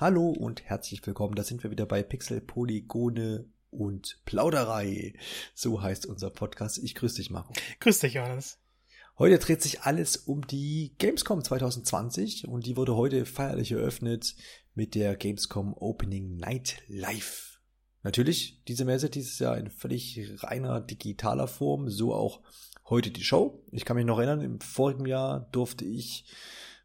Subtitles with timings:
[0.00, 1.36] Hallo und herzlich willkommen.
[1.36, 5.14] Da sind wir wieder bei Pixel, Polygone und Plauderei.
[5.54, 6.78] So heißt unser Podcast.
[6.78, 7.52] Ich grüße dich, Marco.
[7.78, 8.58] Grüß dich, Johannes.
[9.20, 14.34] Heute dreht sich alles um die Gamescom 2020 und die wurde heute feierlich eröffnet
[14.74, 17.60] mit der Gamescom Opening Night Live.
[18.02, 22.40] Natürlich, diese Messe dieses Jahr in völlig reiner digitaler Form, so auch
[22.90, 23.62] heute die Show.
[23.70, 26.24] Ich kann mich noch erinnern, im vorigen Jahr durfte ich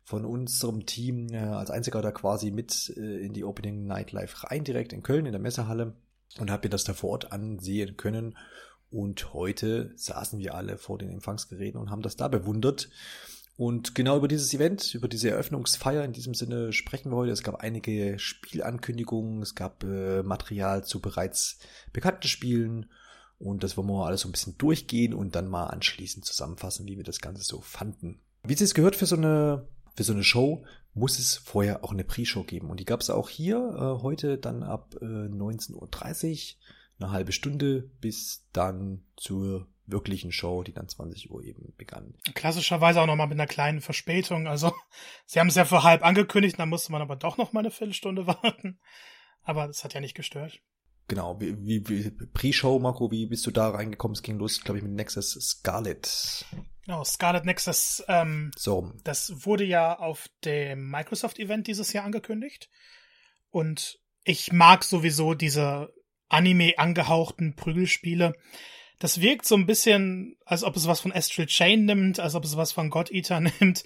[0.09, 4.43] von unserem Team äh, als einziger da quasi mit äh, in die Opening Night Live
[4.43, 5.93] rein, direkt in Köln in der Messehalle
[6.39, 8.35] und habe mir das da vor Ort ansehen können.
[8.89, 12.89] Und heute saßen wir alle vor den Empfangsgeräten und haben das da bewundert.
[13.55, 17.31] Und genau über dieses Event, über diese Eröffnungsfeier in diesem Sinne sprechen wir heute.
[17.31, 21.59] Es gab einige Spielankündigungen, es gab äh, Material zu bereits
[21.93, 22.89] bekannten Spielen.
[23.37, 26.87] Und das wollen wir mal alles so ein bisschen durchgehen und dann mal anschließend zusammenfassen,
[26.87, 28.21] wie wir das Ganze so fanden.
[28.43, 29.67] Wie es gehört für so eine
[29.99, 30.63] für so eine Show
[30.93, 32.69] muss es vorher auch eine Pre-Show geben.
[32.69, 36.59] Und die gab es auch hier äh, heute dann ab äh, 19.30 Uhr,
[37.01, 42.13] eine halbe Stunde bis dann zur wirklichen Show, die dann 20 Uhr eben begann.
[42.33, 44.47] Klassischerweise auch nochmal mit einer kleinen Verspätung.
[44.47, 44.71] Also
[45.25, 47.71] sie haben es ja für halb angekündigt, dann musste man aber doch noch mal eine
[47.71, 48.79] Viertelstunde warten.
[49.43, 50.61] Aber das hat ja nicht gestört.
[51.09, 54.13] Genau, wie, wie, wie Pre-Show, Marco, wie bist du da reingekommen?
[54.13, 56.45] Es ging los, glaube ich, mit Nexus Scarlet.
[56.85, 58.93] Genau, Scarlet Nexus, ähm, so.
[59.03, 62.69] das wurde ja auf dem Microsoft-Event dieses Jahr angekündigt.
[63.49, 65.91] Und ich mag sowieso diese
[66.27, 68.35] Anime angehauchten Prügelspiele.
[68.99, 72.43] Das wirkt so ein bisschen, als ob es was von Astral Chain nimmt, als ob
[72.43, 73.83] es was von God Eater nimmt.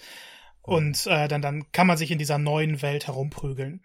[0.61, 3.81] Und äh, dann, dann kann man sich in dieser neuen Welt herumprügeln.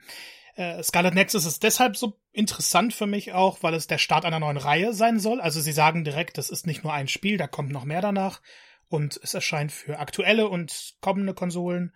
[0.58, 4.40] Äh, Scarlet Nexus ist deshalb so interessant für mich auch, weil es der Start einer
[4.40, 5.40] neuen Reihe sein soll.
[5.40, 8.42] Also sie sagen direkt, das ist nicht nur ein Spiel, da kommt noch mehr danach.
[8.88, 11.94] Und es erscheint für aktuelle und kommende Konsolen.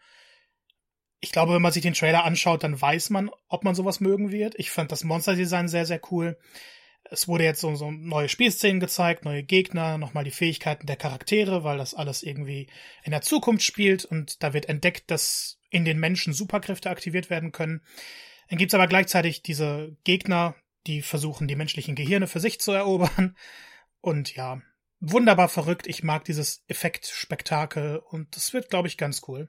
[1.18, 4.30] Ich glaube, wenn man sich den Trailer anschaut, dann weiß man, ob man sowas mögen
[4.30, 4.54] wird.
[4.56, 6.38] Ich fand das Monster-Design sehr, sehr cool.
[7.10, 11.64] Es wurde jetzt so, so neue Spielszenen gezeigt, neue Gegner, nochmal die Fähigkeiten der Charaktere,
[11.64, 12.68] weil das alles irgendwie
[13.02, 17.50] in der Zukunft spielt und da wird entdeckt, dass in den Menschen Superkräfte aktiviert werden
[17.50, 17.82] können.
[18.52, 20.54] Dann gibt's aber gleichzeitig diese Gegner,
[20.86, 23.34] die versuchen, die menschlichen Gehirne für sich zu erobern.
[24.02, 24.60] Und ja,
[25.00, 25.86] wunderbar verrückt.
[25.86, 29.48] Ich mag dieses Effektspektakel und das wird, glaube ich, ganz cool.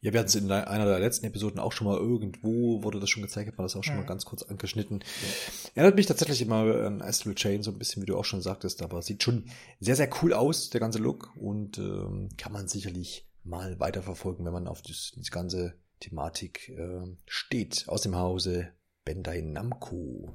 [0.00, 3.10] Ja, wir hatten es in einer der letzten Episoden auch schon mal irgendwo, wurde das
[3.10, 4.02] schon gezeigt, hat man das auch schon mhm.
[4.02, 5.00] mal ganz kurz angeschnitten.
[5.00, 5.72] Ja.
[5.74, 8.80] Erinnert mich tatsächlich immer an Astral Chain, so ein bisschen, wie du auch schon sagtest,
[8.80, 9.50] aber sieht schon
[9.80, 14.52] sehr, sehr cool aus, der ganze Look, und ähm, kann man sicherlich mal weiterverfolgen, wenn
[14.52, 18.72] man auf das, das ganze Thematik äh, steht aus dem Hause
[19.04, 20.34] Bandai Namco.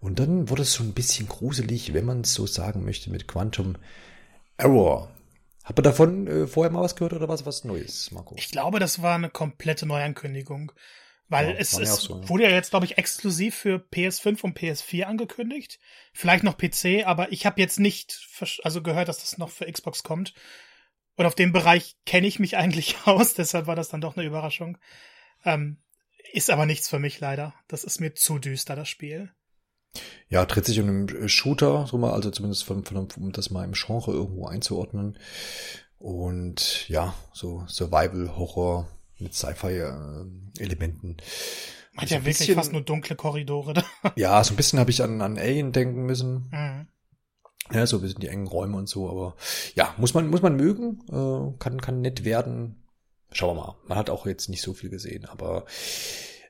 [0.00, 3.26] Und dann wurde es so ein bisschen gruselig, wenn man es so sagen möchte, mit
[3.26, 3.76] Quantum
[4.56, 5.10] Error.
[5.64, 8.36] Hat man davon äh, vorher mal was gehört oder was was Neues, Marco?
[8.38, 10.72] Ich glaube, das war eine komplette Neuankündigung.
[11.28, 12.28] Weil ja, es, es so, ja.
[12.28, 15.80] wurde ja jetzt, glaube ich, exklusiv für PS5 und PS4 angekündigt.
[16.12, 18.28] Vielleicht noch PC, aber ich habe jetzt nicht
[18.62, 20.34] also gehört, dass das noch für Xbox kommt.
[21.16, 24.26] Und auf dem Bereich kenne ich mich eigentlich aus, deshalb war das dann doch eine
[24.26, 24.78] Überraschung.
[25.44, 25.78] Ähm,
[26.32, 27.54] ist aber nichts für mich leider.
[27.68, 29.32] Das ist mir zu düster, das Spiel.
[30.28, 33.64] Ja, dreht sich um einen Shooter, so mal, also zumindest von, von, um das mal
[33.64, 35.18] im Genre irgendwo einzuordnen.
[35.98, 38.88] Und ja, so Survival-Horror
[39.18, 41.16] mit Sci-Fi-Elementen.
[41.18, 43.84] Äh, Hat ja wirklich bisschen, fast nur dunkle Korridore da.
[44.16, 46.50] Ja, so ein bisschen habe ich an, an Alien denken müssen.
[46.50, 46.88] Mhm.
[47.72, 49.34] Ja, so wir sind die engen Räume und so, aber
[49.74, 52.76] ja, muss man, muss man mögen, äh, kann, kann nett werden.
[53.32, 53.76] Schauen wir mal.
[53.86, 55.64] Man hat auch jetzt nicht so viel gesehen, aber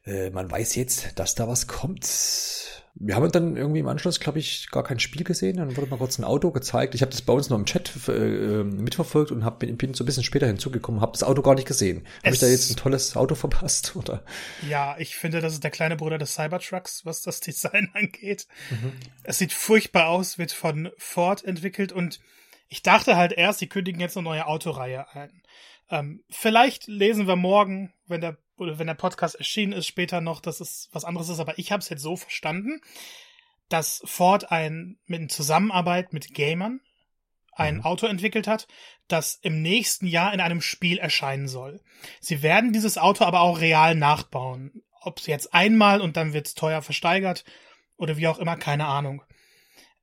[0.04, 2.84] äh, man weiß jetzt, dass da was kommt.
[2.98, 5.58] Wir haben dann irgendwie im Anschluss, glaube ich, gar kein Spiel gesehen.
[5.58, 6.94] Dann wurde mal kurz ein Auto gezeigt.
[6.94, 10.06] Ich habe das bei uns noch im Chat äh, mitverfolgt und hab, bin so ein
[10.06, 12.06] bisschen später hinzugekommen, habe das Auto gar nicht gesehen.
[12.24, 14.24] Habe ich da jetzt ein tolles Auto verpasst, oder?
[14.68, 18.46] Ja, ich finde, das ist der kleine Bruder des Cybertrucks, was das Design angeht.
[18.70, 18.92] Mhm.
[19.24, 22.20] Es sieht furchtbar aus, wird von Ford entwickelt und
[22.68, 25.42] ich dachte halt erst, sie kündigen jetzt eine neue Autoreihe ein.
[25.90, 30.40] Ähm, vielleicht lesen wir morgen, wenn der oder wenn der Podcast erschienen ist, später noch,
[30.40, 32.80] dass es was anderes ist, aber ich habe es jetzt so verstanden,
[33.68, 36.80] dass Ford ein mit Zusammenarbeit mit Gamern
[37.52, 37.84] ein mhm.
[37.84, 38.68] Auto entwickelt hat,
[39.08, 41.80] das im nächsten Jahr in einem Spiel erscheinen soll.
[42.20, 44.82] Sie werden dieses Auto aber auch real nachbauen.
[45.00, 47.44] Ob es jetzt einmal und dann wird es teuer versteigert
[47.96, 49.22] oder wie auch immer, keine Ahnung.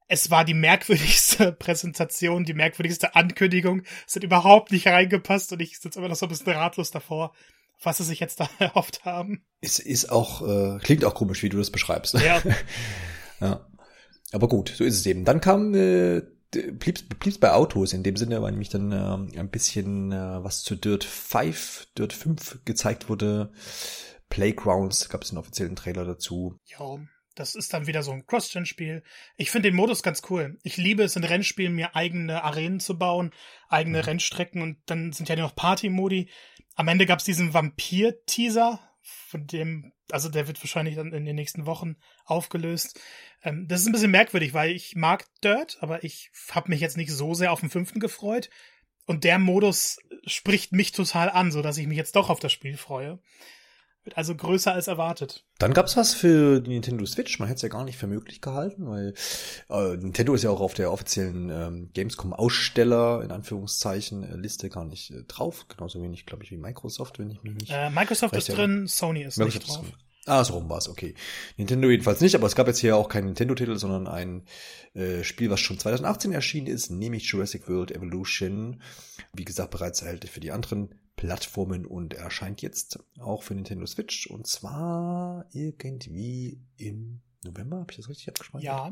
[0.07, 3.83] Es war die merkwürdigste Präsentation, die merkwürdigste Ankündigung.
[4.07, 7.33] Es hat überhaupt nicht reingepasst und ich sitze immer noch so ein bisschen ratlos davor
[7.85, 9.45] was sie sich jetzt da erhofft haben.
[9.61, 12.13] Es ist auch, äh, klingt auch komisch, wie du das beschreibst.
[12.15, 12.41] Ja.
[13.41, 13.67] ja.
[14.31, 15.25] Aber gut, so ist es eben.
[15.25, 16.21] Dann kam, äh,
[16.51, 20.63] blieb's, blieb's bei Autos in dem Sinne, weil nämlich dann äh, ein bisschen äh, was
[20.63, 23.51] zu Dirt 5, Dirt 5 gezeigt wurde.
[24.29, 26.57] Playgrounds gab es einen offiziellen Trailer dazu.
[26.65, 26.97] Ja,
[27.35, 29.03] das ist dann wieder so ein Cross-Gen-Spiel.
[29.37, 30.57] Ich finde den Modus ganz cool.
[30.63, 33.31] Ich liebe es in Rennspielen, mir eigene Arenen zu bauen,
[33.69, 34.03] eigene mhm.
[34.03, 36.29] Rennstrecken und dann sind ja noch Party-Modi.
[36.75, 41.35] Am Ende gab es diesen Vampir-Teaser, von dem, also der wird wahrscheinlich dann in den
[41.35, 42.99] nächsten Wochen aufgelöst.
[43.43, 46.97] Ähm, das ist ein bisschen merkwürdig, weil ich mag Dirt, aber ich habe mich jetzt
[46.97, 48.49] nicht so sehr auf den fünften gefreut.
[49.05, 52.53] Und der Modus spricht mich total an, so dass ich mich jetzt doch auf das
[52.53, 53.19] Spiel freue.
[54.03, 55.45] Wird also größer als erwartet.
[55.59, 57.39] Dann gab's was für die Nintendo Switch.
[57.39, 59.13] Man hätte es ja gar nicht für möglich gehalten, weil
[59.69, 64.83] äh, Nintendo ist ja auch auf der offiziellen ähm, Gamescom-Aussteller, in Anführungszeichen, äh, Liste gar
[64.83, 65.67] nicht äh, drauf.
[65.69, 67.71] Genauso wenig, glaube ich, wie Microsoft, wenn ich mich nicht.
[67.71, 69.87] Äh, Microsoft ist drin, Sony ist Microsoft nicht drauf.
[69.87, 71.15] Ist Ah, so rum war's, okay.
[71.57, 74.43] Nintendo jedenfalls nicht, aber es gab jetzt hier auch keinen Nintendo-Titel, sondern ein
[74.93, 78.81] äh, Spiel, was schon 2018 erschienen ist, nämlich Jurassic World Evolution.
[79.33, 84.27] Wie gesagt, bereits erhältlich für die anderen Plattformen und erscheint jetzt auch für Nintendo Switch
[84.27, 88.63] und zwar irgendwie im November, habe ich das richtig abgespeichert?
[88.63, 88.91] Ja.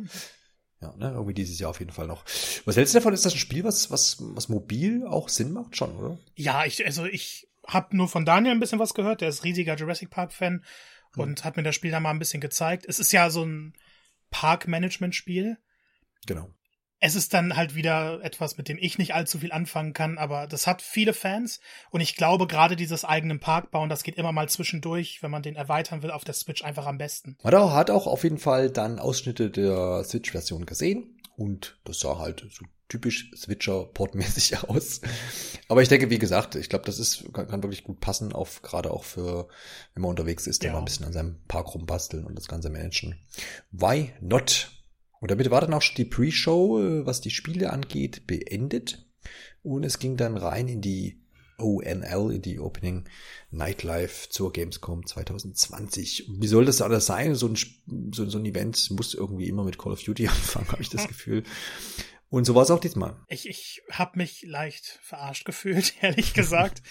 [0.82, 2.26] Ja, ne, irgendwie dieses Jahr auf jeden Fall noch.
[2.66, 3.14] Was hältst du davon?
[3.14, 5.78] Ist das ein Spiel, was, was, was mobil auch Sinn macht?
[5.78, 6.18] Schon, oder?
[6.34, 9.22] Ja, ich, also ich habe nur von Daniel ein bisschen was gehört.
[9.22, 10.66] Der ist riesiger Jurassic Park-Fan
[11.14, 11.22] hm.
[11.22, 12.86] und hat mir das Spiel da mal ein bisschen gezeigt.
[12.88, 13.76] Es ist ja so ein
[14.32, 15.60] Park-Management-Spiel.
[16.26, 16.50] Genau
[17.02, 20.48] es ist dann halt wieder etwas, mit dem ich nicht allzu viel anfangen kann, aber
[20.48, 21.60] das hat viele Fans
[21.90, 25.42] und ich glaube gerade dieses eigenen Park bauen, das geht immer mal zwischendurch, wenn man
[25.42, 27.38] den erweitern will auf der Switch einfach am besten.
[27.44, 32.46] Man hat auch auf jeden Fall dann Ausschnitte der Switch-Version gesehen und das sah halt
[32.52, 35.02] so typisch Switcher-Portmäßig aus.
[35.70, 38.62] Aber ich denke, wie gesagt, ich glaube, das ist, kann, kann, wirklich gut passen, auf,
[38.62, 39.48] gerade auch für,
[39.96, 40.74] wenn man unterwegs ist, ja.
[40.74, 43.18] mal ein bisschen an seinem Park rumbasteln und das Ganze managen.
[43.72, 44.70] Why not?
[45.22, 49.08] Und damit war dann auch schon die Pre-Show, äh, was die Spiele angeht, beendet.
[49.64, 51.22] Und es ging dann rein in die
[51.60, 53.08] ONL, in die Opening
[53.52, 56.26] Nightlife zur Gamescom 2020.
[56.28, 57.36] Wie soll das alles sein?
[57.36, 57.56] So ein,
[58.12, 61.08] so, so ein Event muss irgendwie immer mit Call of Duty anfangen, habe ich das
[61.08, 61.44] Gefühl.
[62.30, 63.16] Und so war es auch diesmal.
[63.28, 66.82] Ich, ich habe mich leicht verarscht gefühlt, ehrlich gesagt.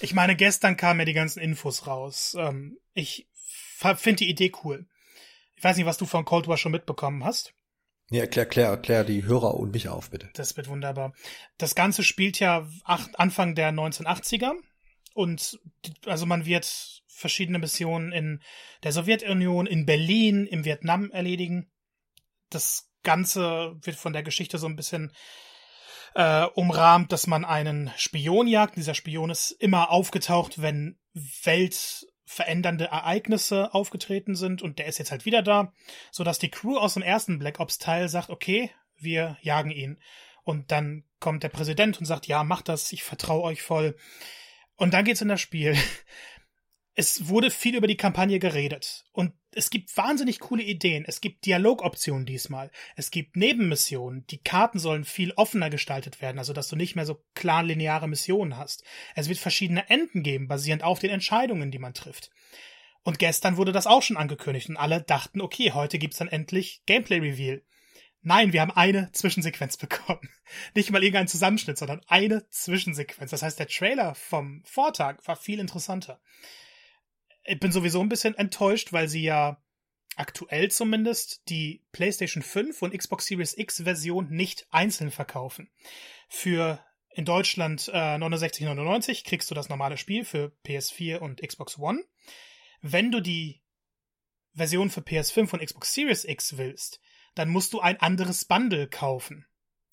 [0.00, 2.34] ich meine, gestern kamen ja die ganzen Infos raus.
[2.36, 3.28] Ähm, ich
[3.96, 4.88] finde die Idee cool.
[5.54, 7.54] Ich weiß nicht, was du von Cold War schon mitbekommen hast.
[8.10, 10.30] Ja, erklär, erklär, erklär die Hörer und mich auf, bitte.
[10.34, 11.12] Das wird wunderbar.
[11.58, 14.52] Das Ganze spielt ja acht, Anfang der 1980er
[15.14, 15.58] und
[16.06, 18.42] also man wird verschiedene Missionen in
[18.82, 21.70] der Sowjetunion, in Berlin, im Vietnam erledigen.
[22.50, 25.12] Das Ganze wird von der Geschichte so ein bisschen
[26.14, 28.76] äh, umrahmt, dass man einen Spion jagt.
[28.76, 30.98] Dieser Spion ist immer aufgetaucht, wenn
[31.42, 35.72] Welt verändernde Ereignisse aufgetreten sind und der ist jetzt halt wieder da,
[36.10, 39.98] so dass die Crew aus dem ersten Black Ops Teil sagt, okay, wir jagen ihn.
[40.42, 43.96] Und dann kommt der Präsident und sagt, ja, macht das, ich vertraue euch voll.
[44.76, 45.76] Und dann geht's in das Spiel.
[46.98, 51.04] Es wurde viel über die Kampagne geredet und es gibt wahnsinnig coole Ideen.
[51.06, 52.70] Es gibt Dialogoptionen diesmal.
[52.96, 54.26] Es gibt Nebenmissionen.
[54.28, 58.08] Die Karten sollen viel offener gestaltet werden, also dass du nicht mehr so klar lineare
[58.08, 58.82] Missionen hast.
[59.14, 62.30] Es wird verschiedene Enden geben, basierend auf den Entscheidungen, die man trifft.
[63.02, 66.80] Und gestern wurde das auch schon angekündigt und alle dachten, okay, heute gibt's dann endlich
[66.86, 67.62] Gameplay Reveal.
[68.22, 70.30] Nein, wir haben eine Zwischensequenz bekommen.
[70.74, 73.32] Nicht mal irgendein Zusammenschnitt, sondern eine Zwischensequenz.
[73.32, 76.22] Das heißt, der Trailer vom Vortag war viel interessanter
[77.46, 79.62] ich bin sowieso ein bisschen enttäuscht, weil sie ja
[80.16, 85.70] aktuell zumindest die PlayStation 5 und Xbox Series X Version nicht einzeln verkaufen.
[86.28, 92.02] Für in Deutschland äh, 69,99 kriegst du das normale Spiel für PS4 und Xbox One.
[92.82, 93.62] Wenn du die
[94.52, 97.00] Version für PS5 und Xbox Series X willst,
[97.34, 99.46] dann musst du ein anderes Bundle kaufen.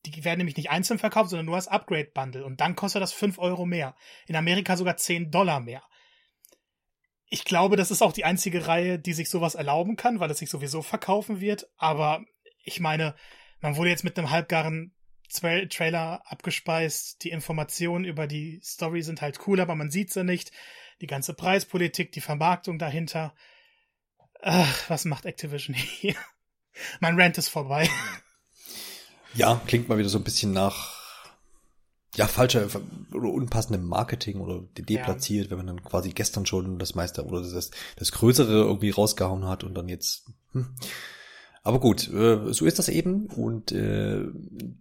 [0.05, 2.45] Die werden nämlich nicht einzeln verkauft, sondern nur als Upgrade-Bundle.
[2.45, 3.95] Und dann kostet das 5 Euro mehr.
[4.27, 5.83] In Amerika sogar 10 Dollar mehr
[7.33, 10.37] ich glaube, das ist auch die einzige Reihe, die sich sowas erlauben kann, weil es
[10.37, 11.67] sich sowieso verkaufen wird.
[11.77, 12.23] Aber
[12.63, 13.15] ich meine,
[13.59, 14.93] man wurde jetzt mit einem halbgaren
[15.33, 17.23] Tra Trailer abgespeist.
[17.23, 20.51] Die Informationen über die Story sind halt cool, aber man sieht sie nicht.
[21.01, 23.33] Die ganze Preispolitik, die Vermarktung dahinter.
[24.43, 26.15] Ach, was macht Activision hier?
[26.99, 27.89] mein Rant ist vorbei.
[29.33, 31.02] Ja, klingt mal wieder so ein bisschen nach
[32.15, 32.67] ja, falscher
[33.11, 35.51] oder unpassendem Marketing oder deplatziert, ja.
[35.51, 39.63] wenn man dann quasi gestern schon das meiste oder das, das Größere irgendwie rausgehauen hat
[39.63, 40.29] und dann jetzt.
[40.51, 40.75] Hm.
[41.63, 44.25] Aber gut, äh, so ist das eben und äh,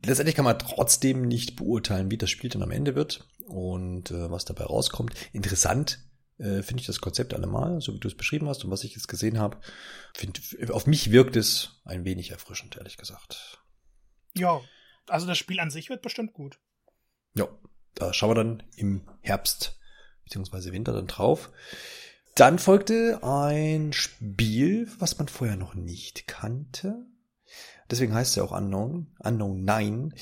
[0.05, 4.31] letztendlich kann man trotzdem nicht beurteilen, wie das Spiel dann am Ende wird und äh,
[4.31, 5.15] was dabei rauskommt.
[5.33, 6.01] Interessant
[6.39, 8.95] äh, finde ich das Konzept allemal, so wie du es beschrieben hast und was ich
[8.95, 9.59] jetzt gesehen habe.
[10.12, 13.62] Find, auf mich wirkt es ein wenig erfrischend, ehrlich gesagt.
[14.35, 14.61] Ja,
[15.07, 16.59] also das Spiel an sich wird bestimmt gut.
[17.35, 17.49] Ja,
[17.95, 19.79] da schauen wir dann im Herbst
[20.25, 21.51] beziehungsweise Winter dann drauf.
[22.35, 27.07] Dann folgte ein Spiel, was man vorher noch nicht kannte.
[27.91, 30.15] Deswegen heißt es ja auch Unknown, Unknown 9.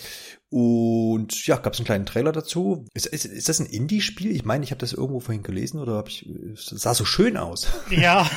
[0.49, 2.85] Und ja, gab es einen kleinen Trailer dazu.
[2.95, 4.35] Ist, ist, ist das ein Indie-Spiel?
[4.35, 6.26] Ich meine, ich habe das irgendwo vorhin gelesen oder habe ich.
[6.26, 7.69] Es sah so schön aus.
[7.90, 8.29] Ja,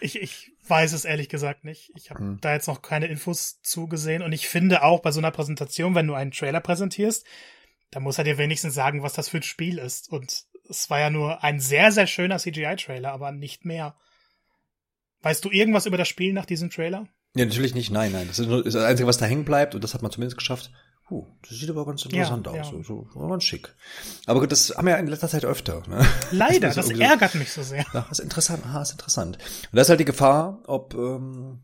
[0.00, 1.92] ich, ich weiß es ehrlich gesagt nicht.
[1.94, 2.38] Ich habe hm.
[2.40, 4.22] da jetzt noch keine Infos zugesehen.
[4.22, 7.24] Und ich finde auch bei so einer Präsentation, wenn du einen Trailer präsentierst,
[7.94, 10.10] da muss er dir wenigstens sagen, was das für ein Spiel ist.
[10.10, 13.94] Und es war ja nur ein sehr, sehr schöner CGI-Trailer, aber nicht mehr.
[15.22, 17.06] Weißt du irgendwas über das Spiel nach diesem Trailer?
[17.36, 17.92] Ja, natürlich nicht.
[17.92, 18.26] Nein, nein.
[18.26, 19.76] Das ist, nur, das Einzige, was da hängen bleibt.
[19.76, 20.72] Und das hat man zumindest geschafft.
[21.08, 22.72] Huh, das sieht aber ganz interessant ja, aus.
[22.72, 22.82] Ja.
[22.82, 23.72] So, so ganz schick.
[24.26, 25.84] Aber gut, das haben wir ja in letzter Zeit öfter.
[25.86, 26.04] Ne?
[26.32, 27.86] Leider, das, das ärgert mich so sehr.
[27.92, 28.64] Ja, das ist interessant.
[28.66, 29.38] Aha, ist interessant.
[29.70, 31.60] Und da ist halt die Gefahr, ob ähm,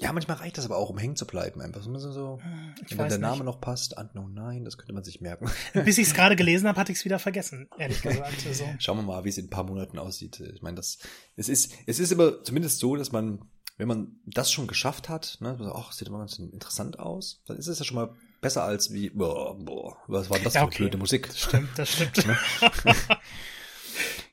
[0.00, 1.60] ja, manchmal reicht das aber auch, um hängen zu bleiben.
[1.60, 3.44] Einfach so, so hm, ich wenn der Name nicht.
[3.44, 5.50] noch passt, Unknown Nein, das könnte man sich merken.
[5.84, 8.46] Bis ich es gerade gelesen habe, hatte ich es wieder vergessen, ehrlich gesagt.
[8.46, 8.64] Also.
[8.78, 10.40] Schauen wir mal, wie es in ein paar Monaten aussieht.
[10.40, 10.98] Ich meine, das
[11.36, 13.44] es ist es ist immer zumindest so, dass man,
[13.76, 17.58] wenn man das schon geschafft hat, ne, so, ach, sieht immer ganz interessant aus, dann
[17.58, 20.76] ist es ja schon mal besser als wie, boah, boah, was war das ja, okay.
[20.76, 21.26] für blöde Musik?
[21.26, 22.26] Das stimmt, das stimmt.
[22.26, 22.38] Ne?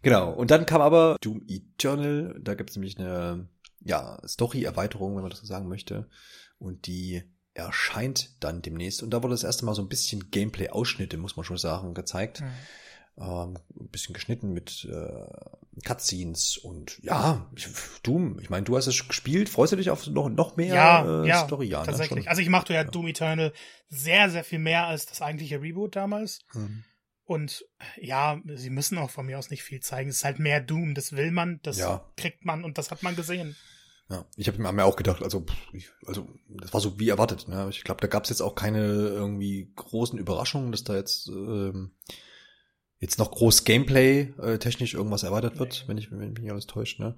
[0.02, 0.32] genau.
[0.32, 3.50] Und dann kam aber Doom Eternal, da gibt es nämlich eine
[3.88, 6.10] ja, Story-Erweiterung, wenn man das so sagen möchte.
[6.58, 9.02] Und die erscheint dann demnächst.
[9.02, 12.42] Und da wurde das erste Mal so ein bisschen Gameplay-Ausschnitte, muss man schon sagen, gezeigt.
[12.42, 12.52] Mhm.
[13.20, 17.68] Ähm, ein bisschen geschnitten mit äh, Cutscenes und ja, ich,
[18.04, 18.40] Doom.
[18.40, 19.50] Ich meine, du hast es gespielt.
[19.50, 21.66] Freust du dich auf noch, noch mehr ja, äh, ja, Story?
[21.68, 22.26] Ja, ne, tatsächlich.
[22.26, 22.30] Ne?
[22.30, 23.54] Also ich machte ja, ja, Doom Eternal
[23.90, 26.42] sehr, sehr viel mehr als das eigentliche Reboot damals.
[26.54, 26.84] Mhm.
[27.24, 27.66] Und
[28.00, 30.10] ja, sie müssen auch von mir aus nicht viel zeigen.
[30.12, 32.06] Es ist halt mehr Doom, das will man, das ja.
[32.16, 33.56] kriegt man und das hat man gesehen.
[34.10, 37.48] Ja, ich habe mir auch gedacht, also, ich, also das war so wie erwartet.
[37.50, 37.68] Ne?
[37.70, 41.92] Ich glaube, da gab es jetzt auch keine irgendwie großen Überraschungen, dass da jetzt ähm,
[43.00, 46.68] jetzt noch groß Gameplay äh, technisch irgendwas erwartet wird, wenn ich wenn mich nicht alles
[46.68, 47.00] täuscht.
[47.00, 47.18] Ne?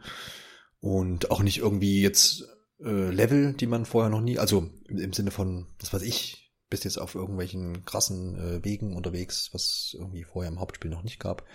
[0.80, 2.44] Und auch nicht irgendwie jetzt
[2.84, 6.52] äh, Level, die man vorher noch nie, also im, im Sinne von, was weiß ich,
[6.70, 11.20] bist jetzt auf irgendwelchen krassen äh, Wegen unterwegs, was irgendwie vorher im Hauptspiel noch nicht
[11.20, 11.46] gab.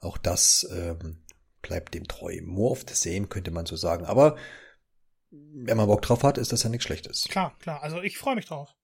[0.00, 1.22] Auch das ähm,
[1.62, 2.40] bleibt dem treu.
[2.44, 4.04] More of the same könnte man so sagen.
[4.04, 4.36] Aber
[5.32, 7.24] wenn man Bock drauf hat, ist das ja nichts Schlechtes.
[7.28, 7.82] Klar, klar.
[7.82, 8.74] Also ich freue mich drauf.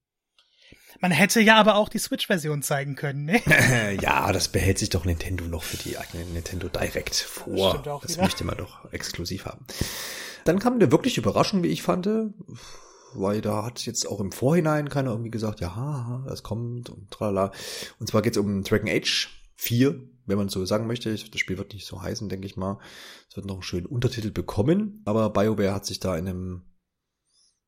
[1.00, 3.40] Man hätte ja aber auch die Switch-Version zeigen können, ne?
[4.00, 7.83] ja, das behält sich doch Nintendo noch für die eigene Nintendo Direct vor.
[7.83, 9.67] Das, das möchte man doch exklusiv haben.
[10.45, 12.09] Dann kam eine wirkliche Überraschung, wie ich fand,
[13.14, 17.52] weil da hat jetzt auch im Vorhinein keiner irgendwie gesagt, ja, das kommt und tralala.
[18.00, 21.15] Und zwar geht es um Dragon Age 4, wenn man so sagen möchte.
[21.15, 22.79] Das Spiel wird nicht so heißen, denke ich mal.
[23.29, 26.63] Es wird noch einen schönen Untertitel bekommen, aber BioWare hat sich da in einem,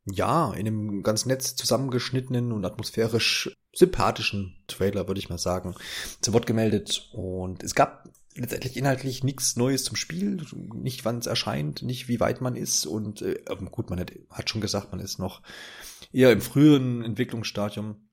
[0.05, 5.75] ja, in einem ganz nett zusammengeschnittenen und atmosphärisch sympathischen Trailer, würde ich mal sagen,
[6.21, 7.09] zu Wort gemeldet.
[7.13, 10.39] Und es gab letztendlich inhaltlich nichts Neues zum Spiel,
[10.75, 14.51] nicht wann es erscheint, nicht wie weit man ist und äh, gut, man hat, hat
[14.51, 15.43] schon gesagt, man ist noch
[16.13, 18.10] eher im früheren Entwicklungsstadium.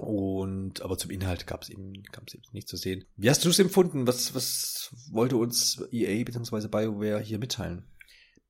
[0.00, 3.04] Und aber zum Inhalt gab es eben, es eben nichts zu sehen.
[3.16, 4.06] Wie hast du es empfunden?
[4.06, 6.68] Was, was wollte uns EA bzw.
[6.68, 7.84] BioWare hier mitteilen?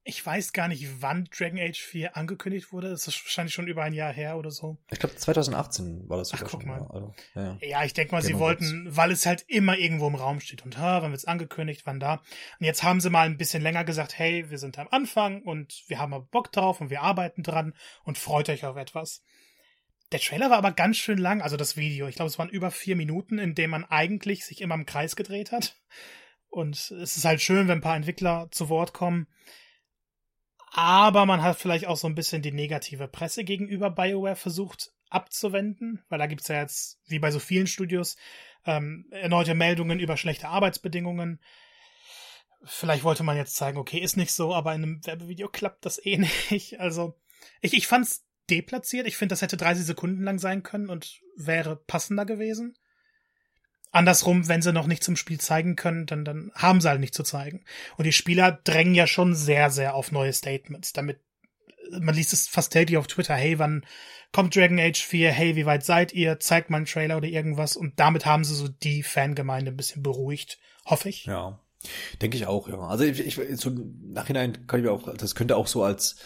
[0.04, 2.90] Ich weiß gar nicht, wann Dragon Age 4 angekündigt wurde.
[2.90, 4.78] Das ist wahrscheinlich schon über ein Jahr her oder so.
[4.90, 6.70] Ich glaube 2018 war das sogar Ach, guck schon.
[6.70, 6.86] Mal.
[6.90, 7.58] Also, ja, ja.
[7.60, 10.64] ja, ich denke mal, Game sie wollten, weil es halt immer irgendwo im Raum steht
[10.64, 12.14] und ha, wann wird's angekündigt, wann da.
[12.58, 15.84] Und jetzt haben sie mal ein bisschen länger gesagt, hey, wir sind am Anfang und
[15.86, 17.72] wir haben aber Bock drauf und wir arbeiten dran
[18.02, 19.22] und freut euch auf etwas.
[20.12, 22.06] Der Trailer war aber ganz schön lang, also das Video.
[22.06, 25.16] Ich glaube, es waren über vier Minuten, in dem man eigentlich sich immer im Kreis
[25.16, 25.80] gedreht hat.
[26.50, 29.26] Und es ist halt schön, wenn ein paar Entwickler zu Wort kommen.
[30.70, 36.02] Aber man hat vielleicht auch so ein bisschen die negative Presse gegenüber BioWare versucht abzuwenden,
[36.08, 38.16] weil da gibt's ja jetzt, wie bei so vielen Studios,
[38.66, 41.40] ähm, erneute Meldungen über schlechte Arbeitsbedingungen.
[42.64, 46.04] Vielleicht wollte man jetzt zeigen, okay, ist nicht so, aber in einem Werbevideo klappt das
[46.04, 46.18] eh
[46.50, 46.80] nicht.
[46.80, 47.18] Also,
[47.60, 49.06] ich, ich fand's deplatziert.
[49.06, 52.74] Ich finde, das hätte 30 Sekunden lang sein können und wäre passender gewesen.
[53.90, 57.14] Andersrum, wenn sie noch nicht zum Spiel zeigen können, dann, dann haben sie halt nicht
[57.14, 57.64] zu zeigen.
[57.96, 61.20] Und die Spieler drängen ja schon sehr, sehr auf neue Statements, damit
[62.00, 63.84] man liest es fast täglich auf Twitter, hey, wann
[64.32, 67.76] kommt Dragon Age 4, hey, wie weit seid ihr, zeigt mal einen Trailer oder irgendwas
[67.76, 71.26] und damit haben sie so die Fangemeinde ein bisschen beruhigt, hoffe ich.
[71.26, 71.60] Ja,
[72.22, 72.78] denke ich auch, ja.
[72.78, 76.16] Also ich, ich so Nachhinein kann ich mir auch, das könnte auch so als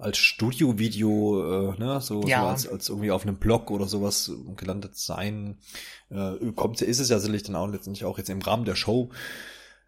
[0.00, 2.42] als Studio-Video, äh, ne, so, ja.
[2.42, 5.58] so als, als irgendwie auf einem Blog oder sowas gelandet sein.
[6.08, 9.10] Äh, kommt, ist es ja sicherlich dann auch letztendlich auch jetzt im Rahmen der Show.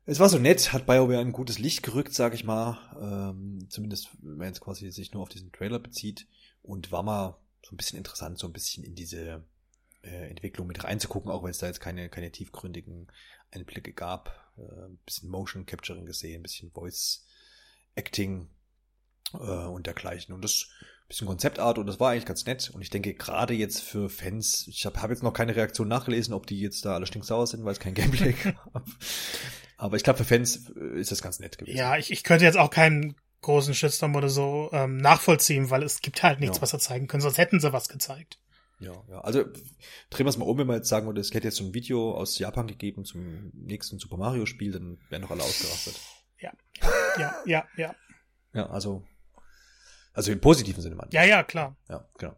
[0.04, 2.78] Es war so nett, hat BioWare ein gutes Licht gerückt, sag ich mal.
[3.00, 6.26] Ähm, zumindest, wenn es quasi sich nur auf diesen Trailer bezieht.
[6.62, 9.44] Und war mal so ein bisschen interessant, so ein bisschen in diese
[10.02, 13.08] äh, Entwicklung mit reinzugucken, auch wenn es da jetzt keine, keine tiefgründigen
[13.50, 14.52] Einblicke gab.
[14.58, 17.24] Äh, ein bisschen Motion Capturing gesehen, ein bisschen Voice
[17.94, 18.48] Acting
[19.34, 20.34] äh, und dergleichen.
[20.34, 20.68] Und das
[21.12, 22.70] bisschen Konzeptart und das war eigentlich ganz nett.
[22.72, 26.32] Und ich denke, gerade jetzt für Fans, ich habe hab jetzt noch keine Reaktion nachgelesen,
[26.32, 28.84] ob die jetzt da alle stinksauer sind, weil es kein Gameplay gab.
[29.76, 31.76] Aber ich glaube, für Fans äh, ist das ganz nett gewesen.
[31.76, 36.00] Ja, ich, ich könnte jetzt auch keinen großen Shitstorm oder so ähm, nachvollziehen, weil es
[36.00, 36.62] gibt halt nichts, ja.
[36.62, 38.38] was sie zeigen können, sonst hätten sie was gezeigt.
[38.78, 39.20] Ja, ja.
[39.20, 39.44] Also
[40.10, 41.74] drehen wir es mal um, wenn wir jetzt sagen würde, es hätte jetzt so ein
[41.74, 46.00] Video aus Japan gegeben zum nächsten Super Mario Spiel, dann wären noch alle ausgerastet.
[46.40, 46.52] Ja,
[47.18, 47.94] ja, ja, ja.
[48.54, 49.04] Ja, also
[50.12, 51.08] also im positiven Sinne, man.
[51.12, 51.76] Ja, ja, klar.
[51.88, 52.36] Ja, genau.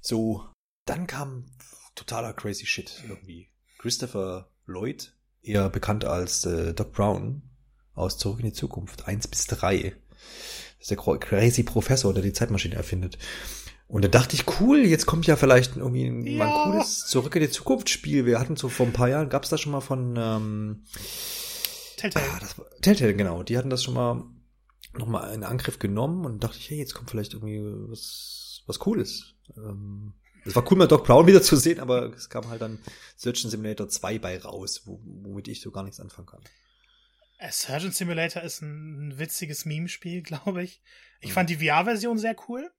[0.00, 0.44] So,
[0.84, 1.46] dann kam
[1.94, 3.50] totaler crazy shit irgendwie.
[3.78, 7.42] Christopher Lloyd, eher bekannt als äh, Doc Brown
[7.94, 9.94] aus Zurück in die Zukunft, eins bis drei.
[10.78, 13.18] Das ist der crazy Professor, der die Zeitmaschine erfindet.
[13.86, 16.44] Und da dachte ich, cool, jetzt kommt ja vielleicht irgendwie ein, ja.
[16.44, 18.24] ein cooles Zurück in die Zukunft Spiel.
[18.24, 20.84] Wir hatten so vor ein paar Jahren, gab es das schon mal von ähm,
[21.98, 22.26] Telltale.
[22.32, 23.42] Ah, das Telltale, genau.
[23.42, 24.24] Die hatten das schon mal
[24.94, 29.34] nochmal in Angriff genommen und dachte ich, hey, jetzt kommt vielleicht irgendwie was, was Cooles.
[29.56, 32.78] Ähm, es war cool, mal Doc Brown wieder zu sehen, aber es kam halt dann
[33.16, 36.42] Surgeon Simulator 2 bei raus, wo, womit ich so gar nichts anfangen kann.
[37.38, 40.82] Äh, Surgeon Simulator ist ein witziges Meme-Spiel, glaube ich.
[41.20, 41.34] Ich mhm.
[41.34, 42.70] fand die VR-Version sehr cool.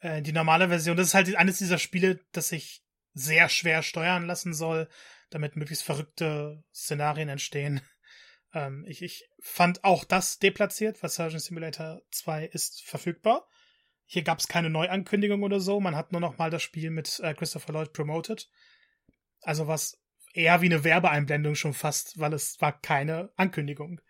[0.00, 4.26] Äh, die normale Version, das ist halt eines dieser Spiele, das sich sehr schwer steuern
[4.26, 4.88] lassen soll,
[5.30, 7.80] damit möglichst verrückte Szenarien entstehen.
[8.54, 13.46] Ähm, ich, ich fand auch das deplatziert, weil Surgeon Simulator 2 ist verfügbar.
[14.06, 15.80] Hier gab es keine Neuankündigung oder so.
[15.80, 18.48] Man hat nur noch mal das Spiel mit äh, Christopher Lloyd promoted.
[19.42, 20.00] Also was
[20.32, 24.00] eher wie eine Werbeeinblendung schon fast, weil es war keine Ankündigung.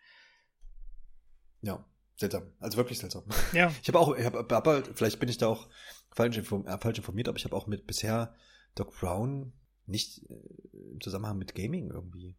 [1.61, 2.53] Ja, seltsam.
[2.59, 3.23] Also wirklich seltsam.
[3.53, 3.73] Ja.
[3.81, 5.67] Ich habe auch, ich hab, aber vielleicht bin ich da auch
[6.11, 8.35] falsch, inform, äh, falsch informiert, aber ich habe auch mit bisher
[8.75, 9.53] Doc Brown
[9.85, 12.37] nicht äh, im Zusammenhang mit Gaming irgendwie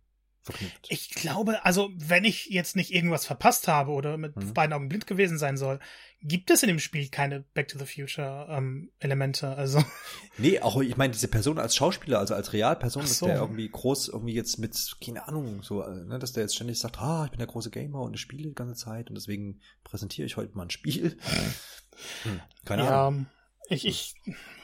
[0.51, 0.87] verknüpft.
[0.89, 4.55] Ich glaube, also wenn ich jetzt nicht irgendwas verpasst habe oder mit mhm.
[4.55, 5.81] beiden Augen blind gewesen sein soll,
[6.23, 9.49] gibt es in dem Spiel keine Back to the Future ähm, Elemente.
[9.57, 9.83] Also
[10.39, 13.27] nee, auch ich meine diese Person als Schauspieler, also als Realperson, so.
[13.27, 16.55] dass der irgendwie groß irgendwie jetzt mit keine Ahnung so, äh, ne, dass der jetzt
[16.55, 19.15] ständig sagt, ah, ich bin der große Gamer und ich spiele die ganze Zeit und
[19.15, 21.17] deswegen präsentiere ich heute mal ein Spiel.
[22.23, 23.27] Hm, keine ja, Ahnung.
[23.69, 24.15] Ich ich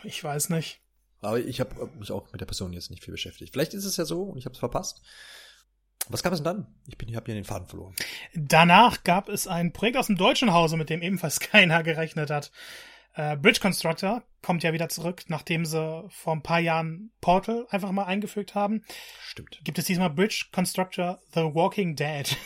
[0.04, 0.80] ich weiß nicht.
[1.20, 3.52] Aber ich habe mich auch mit der Person jetzt nicht viel beschäftigt.
[3.52, 5.02] Vielleicht ist es ja so und ich habe es verpasst.
[6.08, 6.66] Was gab es denn dann?
[6.86, 7.94] Ich bin, ich habe hier den Faden verloren.
[8.34, 12.52] Danach gab es ein Projekt aus dem deutschen Hause, mit dem ebenfalls keiner gerechnet hat.
[13.14, 17.90] Äh, Bridge Constructor kommt ja wieder zurück, nachdem sie vor ein paar Jahren Portal einfach
[17.90, 18.84] mal eingefügt haben.
[19.22, 19.58] Stimmt.
[19.64, 22.36] Gibt es diesmal Bridge Constructor The Walking Dead.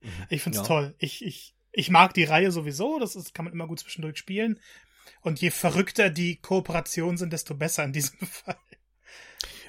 [0.00, 0.10] Mhm.
[0.28, 0.64] Ich find's ja.
[0.64, 0.94] toll.
[0.98, 3.00] Ich, ich, ich mag die Reihe sowieso.
[3.00, 4.60] Das ist, kann man immer gut zwischendurch spielen.
[5.20, 8.56] Und je verrückter die Kooperationen sind, desto besser in diesem Fall.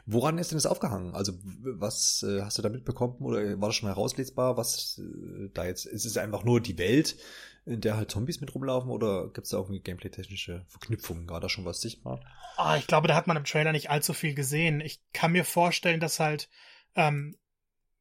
[0.08, 1.16] Woran ist denn das aufgehangen?
[1.16, 4.56] Also was äh, hast du da mitbekommen oder war das schon herauslesbar?
[4.56, 7.18] Was äh, da jetzt ist es einfach nur die Welt,
[7.66, 11.28] in der halt Zombies mit rumlaufen oder gibt es da auch irgendwie gameplay-technische Verknüpfungen?
[11.28, 12.20] War da schon was sichtbar?
[12.58, 14.80] Ah, ich glaube, da hat man im Trailer nicht allzu viel gesehen.
[14.80, 16.50] Ich kann mir vorstellen, dass halt
[16.96, 17.36] ähm,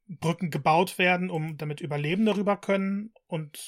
[0.06, 3.58] Brücken gebaut werden, um damit Überlebende rüber können und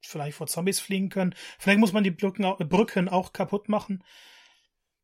[0.00, 1.34] vielleicht vor Zombies fliegen können.
[1.58, 4.02] Vielleicht muss man die Brücken, Brücken auch kaputt machen.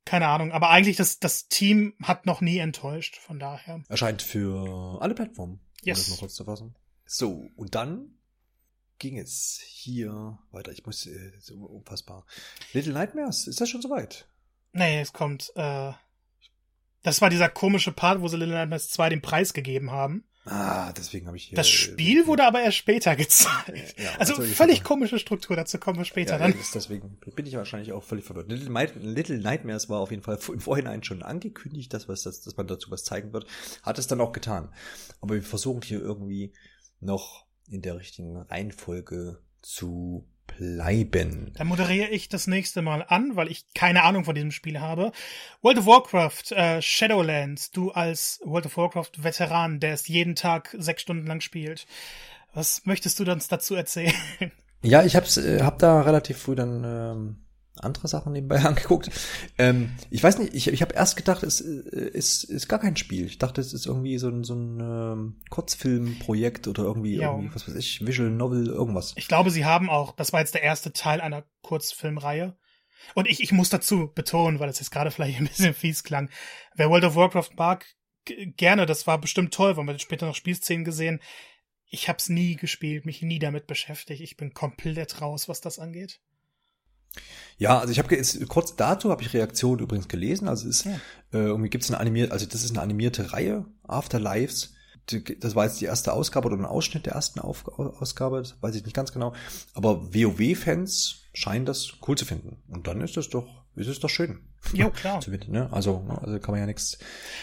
[0.04, 3.82] Keine Ahnung, aber eigentlich das, das Team hat noch nie enttäuscht, von daher.
[3.88, 5.60] Erscheint für alle Plattformen.
[5.82, 5.98] Yes.
[5.98, 6.74] Um das mal kurz zu fassen.
[7.06, 8.14] So, und dann
[8.98, 10.72] ging es hier weiter.
[10.72, 12.24] Ich muss, äh, so unfassbar.
[12.72, 14.28] Little Nightmares, ist das schon soweit?
[14.72, 15.92] Nee, es kommt, äh,
[17.02, 20.24] das war dieser komische Part, wo sie Little Nightmares 2 den Preis gegeben haben.
[20.46, 21.56] Ah, deswegen habe ich hier.
[21.56, 23.98] Das Spiel wurde aber erst später gezeigt.
[23.98, 26.54] Ja, also, völlig komische Struktur, dazu kommen wir später ja, dann.
[26.74, 28.50] Deswegen bin ich wahrscheinlich auch völlig verwirrt.
[28.50, 32.56] Little, Little, Nightmares war auf jeden Fall im Vorhinein schon angekündigt, dass, was, dass, dass
[32.56, 33.46] man dazu was zeigen wird.
[33.82, 34.72] Hat es dann auch getan.
[35.20, 36.52] Aber wir versuchen hier irgendwie
[37.00, 40.26] noch in der richtigen Reihenfolge zu
[40.60, 41.52] bleiben.
[41.56, 45.10] Dann moderiere ich das nächste Mal an, weil ich keine Ahnung von diesem Spiel habe.
[45.62, 50.76] World of Warcraft, äh, Shadowlands, du als World of Warcraft Veteran, der es jeden Tag
[50.78, 51.86] sechs Stunden lang spielt.
[52.52, 54.12] Was möchtest du uns dazu erzählen?
[54.82, 57.36] Ja, ich hab's, äh, hab da relativ früh dann ähm,
[57.82, 59.10] andere Sachen nebenbei angeguckt.
[59.58, 62.96] Ähm, ich weiß nicht, ich, ich habe erst gedacht, es äh, ist, ist gar kein
[62.96, 63.26] Spiel.
[63.26, 67.30] Ich dachte, es ist irgendwie so ein, so ein ähm, Kurzfilmprojekt oder irgendwie, ja.
[67.30, 69.14] irgendwie, was weiß ich, Visual Novel, irgendwas.
[69.16, 72.56] Ich glaube, sie haben auch, das war jetzt der erste Teil einer Kurzfilmreihe.
[73.14, 76.30] Und ich, ich muss dazu betonen, weil es jetzt gerade vielleicht ein bisschen fies klang,
[76.74, 77.86] wer World of Warcraft mag,
[78.24, 81.20] gerne, das war bestimmt toll, weil wir später noch Spielszenen gesehen.
[81.86, 84.20] Ich hab's nie gespielt, mich nie damit beschäftigt.
[84.20, 86.20] Ich bin komplett raus, was das angeht.
[87.58, 88.16] Ja, also ich habe
[88.48, 90.48] kurz dazu habe ich Reaktionen übrigens gelesen.
[90.48, 90.92] Also es ist ja.
[91.32, 94.74] äh, irgendwie gibt es eine animierte, also das ist eine animierte Reihe Afterlives.
[95.40, 98.76] Das war jetzt die erste Ausgabe oder ein Ausschnitt der ersten Auf Ausgabe, das weiß
[98.76, 99.34] ich nicht ganz genau.
[99.74, 102.62] Aber WoW-Fans scheinen das cool zu finden.
[102.68, 104.40] Und dann ist das doch, ist es doch schön.
[104.72, 105.20] Ja, klar.
[105.48, 105.68] ne?
[105.72, 106.98] also, also kann man ja nichts.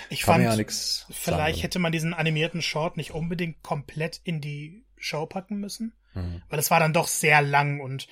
[0.10, 1.62] Ich fand, ja nix vielleicht sagen.
[1.62, 6.42] hätte man diesen animierten Short nicht unbedingt komplett in die Show packen müssen, mhm.
[6.50, 8.08] weil es war dann doch sehr lang und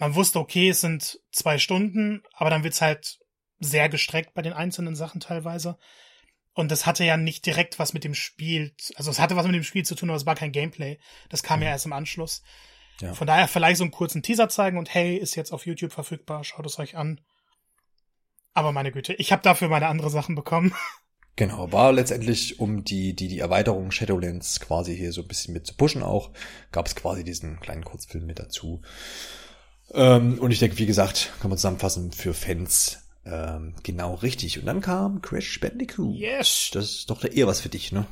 [0.00, 3.20] man wusste, okay, es sind zwei Stunden, aber dann wird's halt
[3.60, 5.78] sehr gestreckt bei den einzelnen Sachen teilweise.
[6.54, 9.54] Und das hatte ja nicht direkt was mit dem Spiel, also es hatte was mit
[9.54, 10.98] dem Spiel zu tun, aber es war kein Gameplay.
[11.28, 11.66] Das kam mhm.
[11.66, 12.42] ja erst im Anschluss.
[13.00, 13.14] Ja.
[13.14, 16.44] Von daher vielleicht so einen kurzen Teaser zeigen und hey, ist jetzt auf YouTube verfügbar,
[16.44, 17.20] schaut es euch an.
[18.54, 20.74] Aber meine Güte, ich habe dafür meine andere Sachen bekommen.
[21.36, 25.66] Genau, war letztendlich, um die, die, die Erweiterung Shadowlands quasi hier so ein bisschen mit
[25.66, 26.32] zu pushen auch,
[26.70, 28.82] gab es quasi diesen kleinen Kurzfilm mit dazu.
[29.92, 34.58] Ähm, und ich denke, wie gesagt, kann man zusammenfassen, für Fans ähm, genau richtig.
[34.58, 36.16] Und dann kam Crash Bandicoot.
[36.16, 36.70] Yes.
[36.72, 38.06] Das ist doch eher was für dich, ne?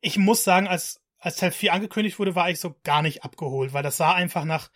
[0.00, 3.72] Ich muss sagen, als, als Teil 4 angekündigt wurde, war ich so gar nicht abgeholt,
[3.72, 4.70] weil das sah einfach nach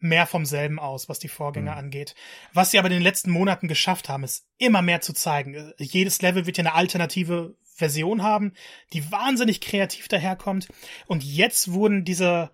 [0.00, 1.78] mehr vom selben aus, was die Vorgänger mhm.
[1.78, 2.14] angeht.
[2.52, 5.72] Was sie aber in den letzten Monaten geschafft haben, ist immer mehr zu zeigen.
[5.78, 8.52] Jedes Level wird ja eine alternative Version haben,
[8.92, 10.68] die wahnsinnig kreativ daherkommt.
[11.06, 12.50] Und jetzt wurden diese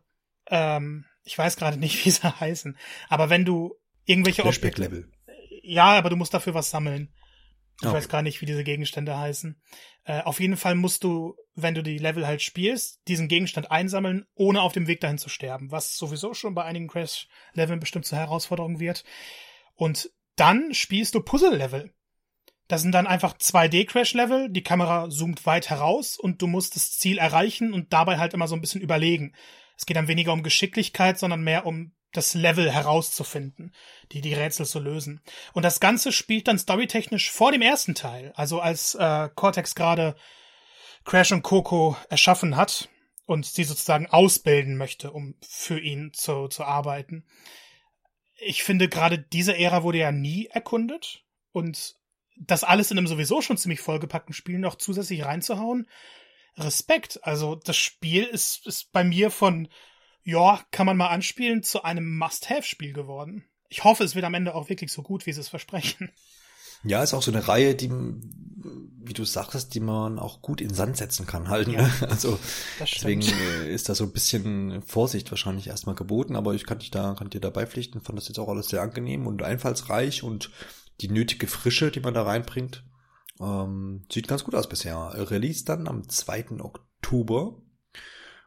[0.48, 2.76] ähm, ich weiß gerade nicht, wie sie heißen,
[3.08, 5.10] aber wenn du irgendwelche Flashback-Level.
[5.62, 7.12] Ja, aber du musst dafür was sammeln.
[7.80, 7.96] Ich okay.
[7.96, 9.60] weiß gar nicht, wie diese Gegenstände heißen.
[10.04, 14.26] Äh, auf jeden Fall musst du, wenn du die Level halt spielst, diesen Gegenstand einsammeln,
[14.34, 18.18] ohne auf dem Weg dahin zu sterben, was sowieso schon bei einigen Crash-Leveln bestimmt zur
[18.18, 19.04] Herausforderung wird.
[19.74, 21.92] Und dann spielst du Puzzle-Level.
[22.68, 27.18] Das sind dann einfach 2D-Crash-Level, die Kamera zoomt weit heraus und du musst das Ziel
[27.18, 29.34] erreichen und dabei halt immer so ein bisschen überlegen.
[29.76, 33.74] Es geht dann weniger um Geschicklichkeit, sondern mehr um das Level herauszufinden,
[34.12, 35.20] die die Rätsel zu lösen.
[35.52, 40.14] Und das Ganze spielt dann storytechnisch vor dem ersten Teil, also als äh, Cortex gerade
[41.04, 42.88] Crash und Coco erschaffen hat
[43.26, 47.26] und sie sozusagen ausbilden möchte, um für ihn zu, zu arbeiten.
[48.36, 51.96] Ich finde, gerade diese Ära wurde ja nie erkundet und
[52.36, 55.88] das alles in einem sowieso schon ziemlich vollgepackten Spiel noch zusätzlich reinzuhauen,
[56.56, 57.20] Respekt.
[57.22, 59.68] Also das Spiel ist, ist bei mir von,
[60.22, 63.44] ja, kann man mal anspielen, zu einem Must-Have-Spiel geworden.
[63.68, 66.10] Ich hoffe, es wird am Ende auch wirklich so gut, wie sie es versprechen.
[66.86, 70.74] Ja, ist auch so eine Reihe, die, wie du sagtest, die man auch gut in
[70.74, 71.68] Sand setzen kann halt.
[71.68, 71.92] Ja, ne?
[72.10, 72.38] Also
[72.78, 76.90] deswegen äh, ist da so ein bisschen Vorsicht wahrscheinlich erstmal geboten, aber ich kann dich
[76.90, 80.50] da, kann dir da beipflichten, fand das jetzt auch alles sehr angenehm und einfallsreich und
[81.00, 82.84] die nötige Frische, die man da reinbringt,
[83.40, 85.12] ähm, sieht ganz gut aus bisher.
[85.30, 86.60] Release dann am 2.
[86.60, 87.60] Oktober.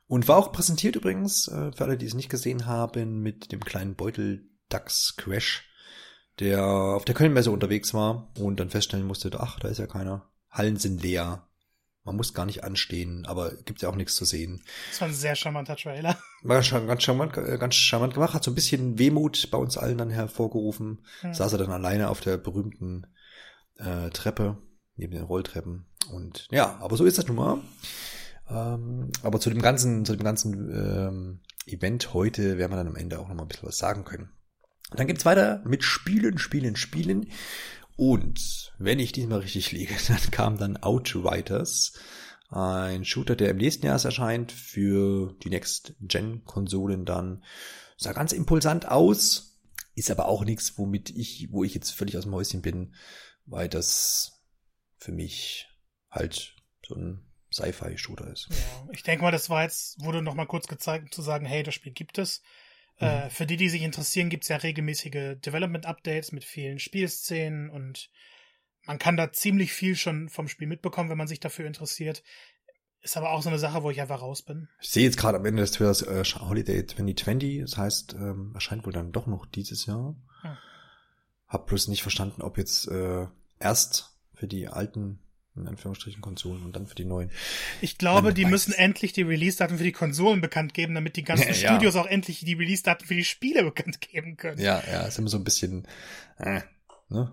[0.07, 3.63] Und war auch präsentiert übrigens, äh, für alle, die es nicht gesehen haben, mit dem
[3.63, 5.69] kleinen Beutel Dax Crash,
[6.39, 10.29] der auf der Kölnmesse unterwegs war und dann feststellen musste, ach, da ist ja keiner.
[10.49, 11.43] Hallen sind leer.
[12.05, 14.63] Man muss gar nicht anstehen, aber gibt ja auch nichts zu sehen.
[14.91, 16.17] Das war ein sehr charmanter Trailer.
[16.43, 19.77] War schon ganz charmant, äh, ganz charmant gemacht, hat so ein bisschen Wehmut bei uns
[19.77, 21.03] allen dann hervorgerufen.
[21.19, 21.33] Hm.
[21.33, 23.07] Saß er dann alleine auf der berühmten
[23.75, 24.57] äh, Treppe
[24.97, 25.85] neben den Rolltreppen.
[26.11, 27.61] Und ja, aber so ist das nun mal.
[28.49, 32.95] Ähm, aber zu dem ganzen, zu dem ganzen ähm, Event heute werden wir dann am
[32.95, 34.29] Ende auch noch mal ein bisschen was sagen können.
[34.91, 37.29] Dann geht's weiter mit Spielen, Spielen, Spielen.
[37.97, 41.93] Und wenn ich diesmal richtig liege, dann kam dann Outriders,
[42.49, 47.43] ein Shooter, der im nächsten Jahr erscheint für die Next-Gen-Konsolen dann.
[47.97, 49.59] Sah ganz impulsant aus,
[49.95, 52.93] ist aber auch nichts, womit ich, wo ich jetzt völlig aus dem Häuschen bin,
[53.45, 54.36] weil das
[54.97, 55.69] für mich
[56.09, 56.55] halt
[56.85, 58.47] so ein Sci-Fi-Shooter ist.
[58.49, 61.45] Ja, ich denke mal, das war jetzt, wurde noch mal kurz gezeigt, um zu sagen,
[61.45, 62.41] hey, das Spiel gibt es.
[62.99, 63.21] Äh, mhm.
[63.27, 68.09] Äh, für die, die sich interessieren, gibt es ja regelmäßige Development-Updates mit vielen Spielszenen und
[68.85, 72.23] man kann da ziemlich viel schon vom Spiel mitbekommen, wenn man sich dafür interessiert.
[73.01, 74.69] Ist aber auch so eine Sache, wo ich einfach raus bin.
[74.81, 78.85] Ich sehe jetzt gerade am Ende des Trailers äh, Holiday 2020, das heißt, ähm, erscheint
[78.85, 80.15] wohl dann doch noch dieses Jahr.
[80.41, 80.57] Hm.
[81.47, 83.27] Hab bloß nicht verstanden, ob jetzt äh,
[83.59, 85.19] erst für die alten
[85.57, 87.31] in Anführungsstrichen Konsolen und dann für die neuen.
[87.81, 91.47] Ich glaube, die müssen endlich die Release-Daten für die Konsolen bekannt geben, damit die ganzen
[91.47, 94.61] ja, Studios auch endlich die Release-Daten für die Spiele bekannt geben können.
[94.61, 95.87] Ja, ja, ist immer so ein bisschen,
[96.37, 96.61] äh,
[97.09, 97.31] ne?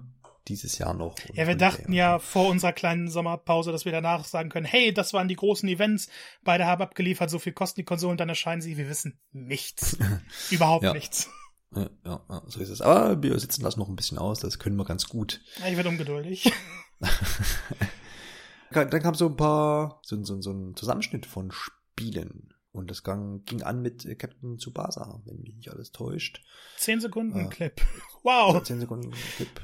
[0.49, 1.17] Dieses Jahr noch.
[1.33, 5.15] Ja, wir dachten ja vor unserer kleinen Sommerpause, dass wir danach sagen können, hey, das
[5.15, 6.11] waren die großen Events,
[6.43, 9.97] beide haben abgeliefert, so viel kosten die Konsolen, dann erscheinen sie, wir wissen nichts.
[10.51, 10.93] Überhaupt ja.
[10.93, 11.31] nichts.
[11.75, 12.83] Ja, ja, so ist es.
[12.83, 15.41] Aber wir sitzen das noch ein bisschen aus, das können wir ganz gut.
[15.61, 16.53] Ja, ich werde ungeduldig.
[18.71, 22.55] Dann kam so ein paar, so, so, so ein Zusammenschnitt von Spielen.
[22.73, 26.43] Und das ging an mit äh, Captain Tsubasa, wenn mich nicht alles täuscht.
[26.77, 27.81] Zehn Sekunden äh, Clip.
[28.25, 28.63] Wow.
[28.63, 29.61] Zehn Sekunden Clip.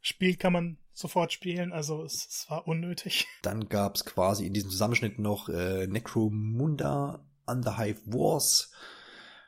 [0.00, 3.26] Spiel kann man sofort spielen, also es, es war unnötig.
[3.42, 8.72] Dann gab's quasi in diesem Zusammenschnitt noch äh, Necromunda Underhive Wars.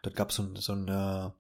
[0.03, 1.31] Dort gab's so, so ein, äh,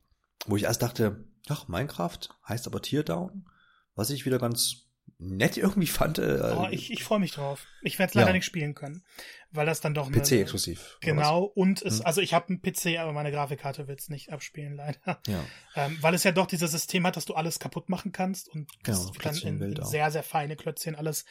[0.47, 2.19] wo ich erst dachte, ach, Minecraft
[2.49, 3.47] heißt aber Teardown,
[3.95, 4.89] was ich wieder ganz
[5.23, 6.19] nett irgendwie fand.
[6.19, 7.67] Äh, oh, ich ich freue mich drauf.
[7.83, 8.33] Ich werde es leider ja.
[8.35, 9.05] nicht spielen können,
[9.51, 10.99] weil das dann doch PC exklusiv.
[11.01, 12.07] Genau und es hm.
[12.07, 15.21] also ich habe einen PC, aber meine Grafikkarte wird's nicht abspielen leider.
[15.27, 15.45] Ja.
[15.77, 18.71] Ähm, weil es ja doch dieses System hat, dass du alles kaputt machen kannst und
[18.83, 21.25] genau, das dann in, in sehr sehr feine Klötzchen alles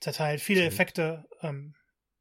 [0.00, 0.40] zerteilt.
[0.40, 0.68] Viele okay.
[0.68, 1.24] Effekte.
[1.42, 1.74] Ähm,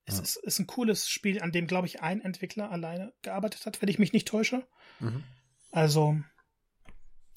[0.06, 0.24] es ja.
[0.24, 3.89] ist, ist ein cooles Spiel, an dem glaube ich ein Entwickler alleine gearbeitet hat, wenn
[3.89, 4.65] ich mich nicht täusche.
[5.00, 5.24] Mhm.
[5.72, 6.17] Also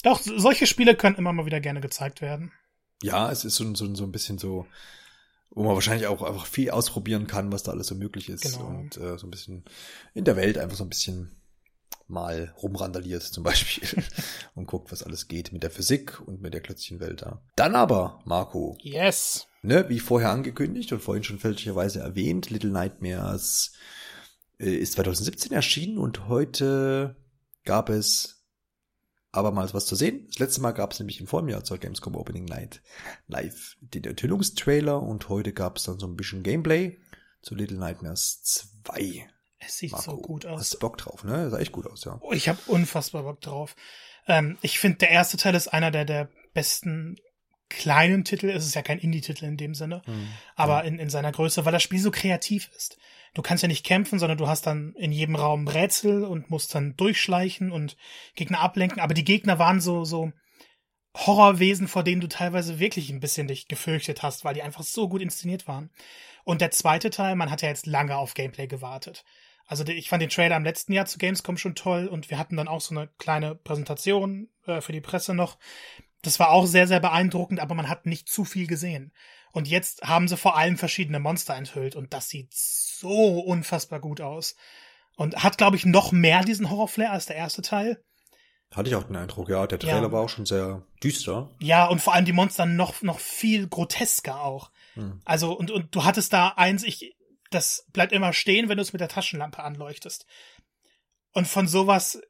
[0.03, 2.53] doch solche Spiele können immer mal wieder gerne gezeigt werden.
[3.01, 4.65] Ja, es ist so, so, so ein bisschen so,
[5.49, 8.43] wo man wahrscheinlich auch einfach viel ausprobieren kann, was da alles so möglich ist.
[8.43, 8.67] Genau.
[8.67, 9.65] Und äh, so ein bisschen
[10.13, 11.35] in der Welt einfach so ein bisschen
[12.07, 14.03] mal rumrandaliert zum Beispiel
[14.55, 17.41] und guckt, was alles geht mit der Physik und mit der Klötzchenwelt da.
[17.55, 18.77] Dann aber, Marco.
[18.81, 19.47] Yes.
[19.63, 23.73] Ne, wie vorher angekündigt und vorhin schon fälschlicherweise erwähnt, Little Nightmares
[24.59, 27.15] äh, ist 2017 erschienen und heute
[27.63, 28.40] gab es
[29.31, 30.25] abermals was zu sehen.
[30.27, 32.81] Das letzte Mal gab es nämlich im Vorjahr zur Gamescom Opening Night
[33.27, 36.99] live den Enthüllungstrailer und heute gab es dann so ein bisschen Gameplay
[37.41, 38.41] zu Little Nightmares
[38.83, 39.27] 2.
[39.59, 40.59] Es sieht Marco, so gut aus.
[40.59, 41.49] Hast du Bock drauf, ne?
[41.49, 42.17] Sah echt gut aus, ja.
[42.21, 43.75] Oh, ich habe unfassbar Bock drauf.
[44.27, 47.17] Ähm, ich finde, der erste Teil ist einer der, der besten
[47.69, 48.49] kleinen Titel.
[48.49, 50.27] Es ist ja kein Indie-Titel in dem Sinne, mhm.
[50.55, 52.97] aber in, in seiner Größe, weil das Spiel so kreativ ist
[53.33, 56.75] du kannst ja nicht kämpfen, sondern du hast dann in jedem Raum Rätsel und musst
[56.75, 57.97] dann durchschleichen und
[58.35, 58.99] Gegner ablenken.
[58.99, 60.31] Aber die Gegner waren so, so
[61.15, 65.09] Horrorwesen, vor denen du teilweise wirklich ein bisschen dich gefürchtet hast, weil die einfach so
[65.09, 65.89] gut inszeniert waren.
[66.43, 69.23] Und der zweite Teil, man hat ja jetzt lange auf Gameplay gewartet.
[69.67, 72.57] Also ich fand den Trailer im letzten Jahr zu Gamescom schon toll und wir hatten
[72.57, 75.57] dann auch so eine kleine Präsentation äh, für die Presse noch.
[76.21, 79.13] Das war auch sehr, sehr beeindruckend, aber man hat nicht zu viel gesehen.
[79.53, 82.51] Und jetzt haben sie vor allem verschiedene Monster enthüllt und das sieht
[83.01, 84.55] so unfassbar gut aus.
[85.17, 88.01] Und hat, glaube ich, noch mehr diesen Horrorflair als der erste Teil.
[88.71, 89.67] Hatte ich auch den Eindruck, ja.
[89.67, 90.11] Der Trailer ja.
[90.11, 91.51] war auch schon sehr düster.
[91.59, 94.71] Ja, und vor allem die Monster noch, noch viel grotesker auch.
[94.93, 95.21] Hm.
[95.25, 97.17] Also, und, und du hattest da eins, ich,
[97.49, 100.25] das bleibt immer stehen, wenn du es mit der Taschenlampe anleuchtest.
[101.33, 102.21] Und von sowas,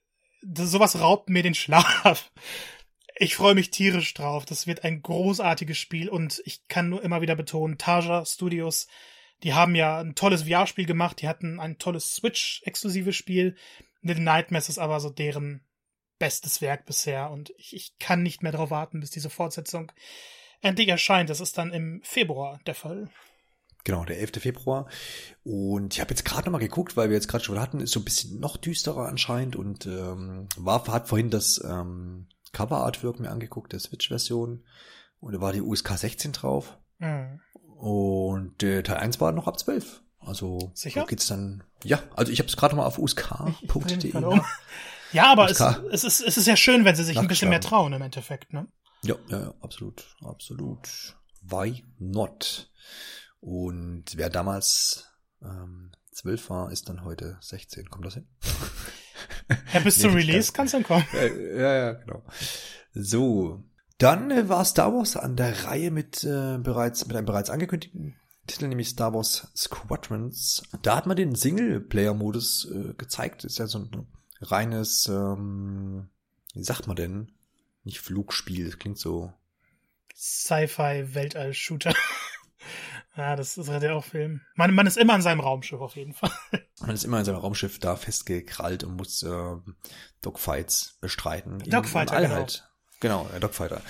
[0.42, 2.32] sowas raubt mir den Schlaf.
[3.16, 4.46] Ich freue mich tierisch drauf.
[4.46, 8.88] Das wird ein großartiges Spiel und ich kann nur immer wieder betonen, Tarja Studios,
[9.44, 13.56] die haben ja ein tolles VR-Spiel gemacht, die hatten ein tolles Switch-exklusives Spiel.
[14.02, 15.62] Little Nightmares ist aber so deren
[16.20, 19.92] bestes Werk bisher und ich, ich kann nicht mehr darauf warten, bis diese Fortsetzung
[20.62, 21.30] endlich erscheint.
[21.30, 23.10] Das ist dann im Februar der Fall.
[23.84, 24.34] Genau, der 11.
[24.40, 24.88] Februar.
[25.44, 28.00] Und ich habe jetzt gerade nochmal geguckt, weil wir jetzt gerade schon hatten, ist so
[28.00, 33.74] ein bisschen noch düsterer anscheinend und ähm, war hat vorhin das ähm, Cover-Artwork mir angeguckt,
[33.74, 34.64] der Switch-Version.
[35.20, 36.78] Und da war die USK 16 drauf.
[37.00, 37.42] Mhm.
[37.82, 40.04] Und der Teil 1 war noch ab 12.
[40.20, 41.04] Also Sicher?
[41.08, 41.64] geht's dann.
[41.84, 44.14] Ja, also ich habe es gerade mal auf usk.de.
[45.14, 45.82] Ja, aber USK.
[45.90, 48.02] es, es, ist, es ist ja schön, wenn sie sich ein bisschen mehr trauen im
[48.04, 48.68] Endeffekt, ne?
[49.02, 51.18] Ja, ja, ja, absolut, absolut.
[51.42, 52.72] Why not?
[53.40, 55.10] Und wer damals
[55.42, 57.90] ähm, 12 war, ist dann heute 16.
[57.90, 58.28] Kommt das hin?
[59.74, 61.06] Ja, bis zum Release kann es dann kommen.
[61.14, 62.24] Ja, ja, ja, genau.
[62.94, 63.64] So.
[64.02, 68.16] Dann äh, war Star Wars an der Reihe mit äh, bereits mit einem bereits angekündigten
[68.48, 70.64] Titel, nämlich Star Wars Squadrons.
[70.82, 73.44] Da hat man den Singleplayer-Modus äh, gezeigt.
[73.44, 74.08] Ist ja so ein
[74.42, 76.10] reines, ähm,
[76.56, 77.32] wie sagt man denn?
[77.84, 79.34] Nicht Flugspiel, das klingt so.
[80.16, 81.94] Sci-Fi-Weltall-Shooter.
[83.18, 84.40] Ja, das ist halt ja auch Film.
[84.56, 86.32] Man, man ist immer in seinem Raumschiff auf jeden Fall.
[86.80, 89.56] Man ist immer in seinem Raumschiff da festgekrallt und muss äh,
[90.22, 91.60] Dogfights bestreiten.
[91.60, 92.36] Dogfighter, genau.
[92.36, 92.71] Halt.
[93.02, 93.82] Genau, der Dogfighter.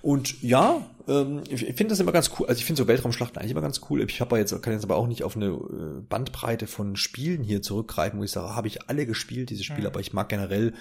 [0.00, 2.46] Und ja, ähm, ich finde das immer ganz cool.
[2.46, 4.00] Also ich finde so Weltraumschlachten eigentlich immer ganz cool.
[4.08, 7.62] Ich habe jetzt kann jetzt aber auch nicht auf eine äh, Bandbreite von Spielen hier
[7.62, 9.86] zurückgreifen, wo ich sage, habe ich alle gespielt diese Spiele, mhm.
[9.88, 10.72] aber ich mag generell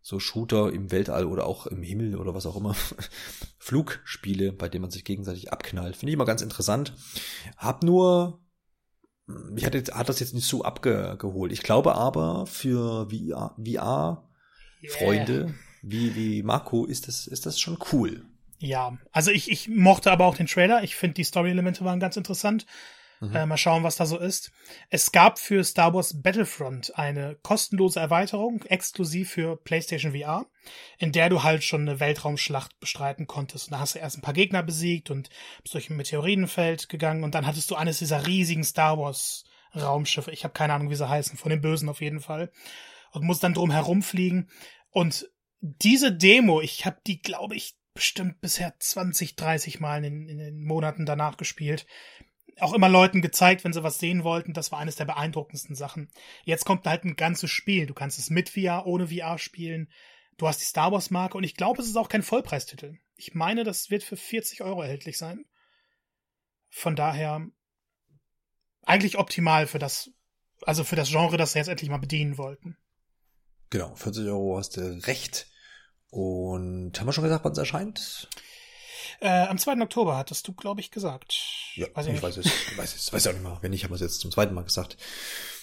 [0.00, 2.74] so Shooter im Weltall oder auch im Himmel oder was auch immer,
[3.58, 5.94] Flugspiele, bei denen man sich gegenseitig abknallt.
[5.94, 6.92] Finde ich immer ganz interessant.
[7.56, 8.40] Hab nur,
[9.26, 11.52] mich hat, jetzt, hat das jetzt nicht so abgeholt.
[11.52, 14.28] Ich glaube aber für VR, VR
[14.88, 15.54] Freunde yeah.
[15.82, 18.24] Wie, wie Marco ist das, ist das schon cool.
[18.58, 20.84] Ja, also ich, ich mochte aber auch den Trailer.
[20.84, 22.64] Ich finde, die Story-Elemente waren ganz interessant.
[23.22, 23.36] Mhm.
[23.36, 24.50] Äh, mal schauen, was da so ist.
[24.90, 30.46] Es gab für Star Wars Battlefront eine kostenlose Erweiterung, exklusiv für PlayStation VR,
[30.98, 33.68] in der du halt schon eine Weltraumschlacht bestreiten konntest.
[33.68, 35.28] Und da hast du erst ein paar Gegner besiegt und
[35.62, 40.32] bist durch ein Meteoritenfeld gegangen und dann hattest du eines dieser riesigen Star Wars Raumschiffe.
[40.32, 42.50] Ich habe keine Ahnung, wie sie heißen, von den Bösen auf jeden Fall.
[43.12, 44.50] Und muss dann drum herumfliegen.
[44.90, 45.28] Und
[45.62, 50.64] diese Demo, ich habe die, glaube ich, bestimmt bisher 20, 30 Mal in, in den
[50.64, 51.86] Monaten danach gespielt.
[52.58, 54.54] Auch immer Leuten gezeigt, wenn sie was sehen wollten.
[54.54, 56.10] Das war eines der beeindruckendsten Sachen.
[56.44, 57.86] Jetzt kommt halt ein ganzes Spiel.
[57.86, 59.88] Du kannst es mit VR, ohne VR spielen.
[60.36, 62.98] Du hast die Star Wars Marke und ich glaube, es ist auch kein Vollpreistitel.
[63.16, 65.44] Ich meine, das wird für 40 Euro erhältlich sein.
[66.70, 67.46] Von daher
[68.82, 70.10] eigentlich optimal für das,
[70.62, 72.76] also für das Genre, das sie jetzt endlich mal bedienen wollten.
[73.70, 75.51] Genau, 40 Euro hast du recht.
[76.12, 78.28] Und haben wir schon gesagt, wann es erscheint?
[79.20, 79.80] Äh, am 2.
[79.80, 81.34] Oktober hattest du, glaube ich, gesagt.
[81.74, 82.46] Ja, weiß ich, ich weiß es.
[82.76, 83.12] weiß es.
[83.14, 83.56] Weiß ich auch nicht mal.
[83.62, 84.98] Wenn nicht, haben wir es jetzt zum zweiten Mal gesagt.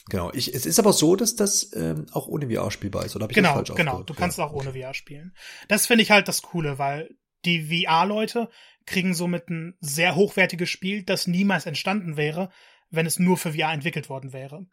[0.09, 0.33] Genau.
[0.33, 3.15] Ich, es ist aber so, dass das ähm, auch ohne VR spielbar ist.
[3.15, 4.45] Oder habe ich genau, das falsch Genau, du kannst ja.
[4.45, 5.35] auch ohne VR spielen.
[5.67, 7.11] Das finde ich halt das Coole, weil
[7.45, 8.49] die VR-Leute
[8.87, 12.49] kriegen somit ein sehr hochwertiges Spiel, das niemals entstanden wäre,
[12.89, 14.65] wenn es nur für VR entwickelt worden wäre.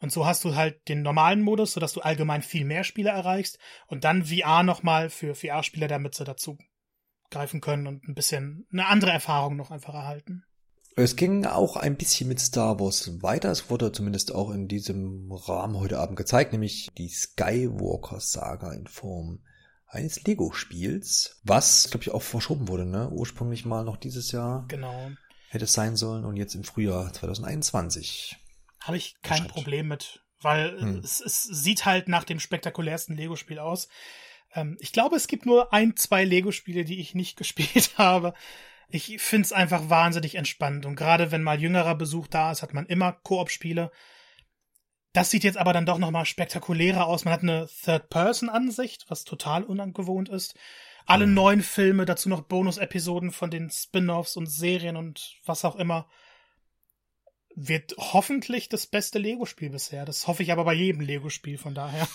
[0.00, 3.58] Und so hast du halt den normalen Modus, sodass du allgemein viel mehr Spiele erreichst
[3.86, 6.58] und dann VR nochmal für VR-Spieler, damit sie dazu
[7.30, 10.44] greifen können und ein bisschen eine andere Erfahrung noch einfach erhalten.
[10.96, 13.50] Es ging auch ein bisschen mit Star Wars weiter.
[13.50, 19.40] Es wurde zumindest auch in diesem Rahmen heute Abend gezeigt, nämlich die Skywalker-Saga in Form
[19.86, 23.10] eines Lego-Spiels, was, glaube ich, auch verschoben wurde, ne?
[23.10, 24.64] Ursprünglich mal noch dieses Jahr.
[24.68, 25.10] Genau.
[25.52, 28.36] Hätte es sein sollen und jetzt im Frühjahr 2021.
[28.82, 30.98] Habe ich kein Problem mit, weil hm.
[30.98, 33.88] es, es sieht halt nach dem spektakulärsten Lego-Spiel aus.
[34.54, 38.32] Ähm, ich glaube, es gibt nur ein, zwei Lego-Spiele, die ich nicht gespielt habe.
[38.90, 42.86] Ich find's einfach wahnsinnig entspannt und gerade wenn mal jüngerer Besuch da ist, hat man
[42.86, 43.90] immer Koop-Spiele.
[45.12, 47.24] Das sieht jetzt aber dann doch nochmal spektakulärer aus.
[47.24, 50.54] Man hat eine Third-Person-Ansicht, was total ungewohnt ist.
[51.06, 51.34] Alle mhm.
[51.34, 56.08] neuen Filme, dazu noch Bonus-Episoden von den Spin-offs und Serien und was auch immer
[57.56, 60.04] wird hoffentlich das beste Lego-Spiel bisher.
[60.04, 62.08] Das hoffe ich aber bei jedem Lego-Spiel, von daher.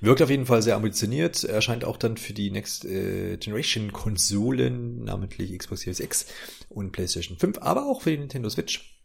[0.00, 1.44] Wirkt auf jeden Fall sehr ambitioniert.
[1.44, 6.26] Erscheint auch dann für die Next äh, Generation Konsolen, namentlich Xbox Series X
[6.68, 8.95] und PlayStation 5, aber auch für die Nintendo Switch.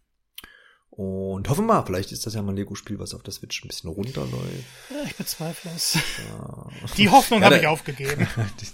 [0.92, 3.64] Und hoffen wir mal, vielleicht ist das ja mal ein Lego-Spiel, was auf der Switch
[3.64, 4.66] ein bisschen runterläuft.
[4.90, 5.98] Ja, ich bezweifle es.
[6.30, 6.68] Ja.
[6.98, 8.28] Die Hoffnung ja, habe ich aufgegeben.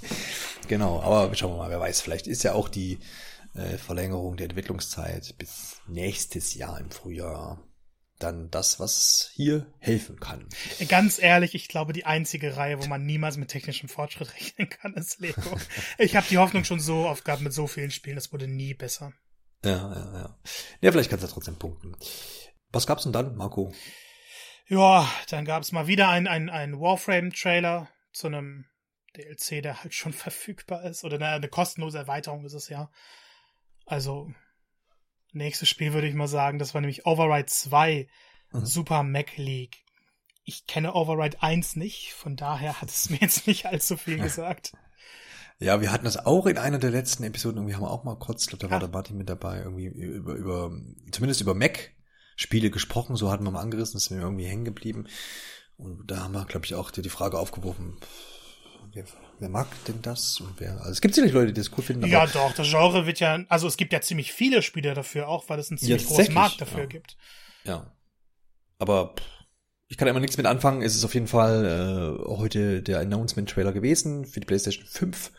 [0.68, 2.98] genau, aber schauen wir mal, wer weiß, vielleicht ist ja auch die
[3.54, 7.64] äh, Verlängerung der Entwicklungszeit bis nächstes Jahr im Frühjahr
[8.18, 10.48] dann das, was hier helfen kann.
[10.88, 14.96] Ganz ehrlich, ich glaube, die einzige Reihe, wo man niemals mit technischem Fortschritt rechnen kann,
[14.96, 15.56] ist Lego.
[16.00, 18.74] ich habe die Hoffnung schon so oft gehabt mit so vielen Spielen, es wurde nie
[18.74, 19.14] besser.
[19.63, 20.39] Ja, ja, ja.
[20.82, 21.96] Ja, vielleicht kannst du trotzdem punkten.
[22.72, 23.74] Was gab's denn dann, Marco?
[24.67, 28.65] Ja, dann gab's mal wieder ein, ein, ein Warframe-Trailer zu einem
[29.15, 31.04] DLC, der halt schon verfügbar ist.
[31.04, 32.91] Oder eine, eine kostenlose Erweiterung ist es ja.
[33.86, 34.32] Also,
[35.32, 38.08] nächstes Spiel würde ich mal sagen, das war nämlich Override 2,
[38.52, 38.65] mhm.
[38.65, 39.78] Super Mac League.
[40.43, 44.74] Ich kenne Override 1 nicht, von daher hat es mir jetzt nicht allzu viel gesagt.
[45.60, 48.15] Ja, wir hatten das auch in einer der letzten Episoden, irgendwie haben wir auch mal
[48.15, 50.72] kurz, ich glaube, da war der Martin mit dabei, irgendwie über, über,
[51.12, 55.08] zumindest über Mac-Spiele gesprochen, so hatten wir mal angerissen, das ist mir irgendwie hängen geblieben.
[55.78, 57.98] Und da haben wir, glaube ich, auch dir die Frage aufgeworfen,
[58.93, 59.06] wer,
[59.39, 60.39] wer mag denn das?
[60.41, 62.06] Und wer, also es gibt sicherlich Leute, die das cool finden.
[62.06, 65.50] ja, doch, das Genre wird ja, also es gibt ja ziemlich viele Spiele dafür auch,
[65.50, 66.86] weil es einen ziemlich großen Markt dafür ja.
[66.86, 67.17] gibt.
[67.63, 67.91] Ja.
[68.80, 69.15] Aber
[69.88, 70.82] ich kann immer nichts mit anfangen.
[70.82, 75.32] Es ist auf jeden Fall äh, heute der Announcement-Trailer gewesen für die PlayStation 5.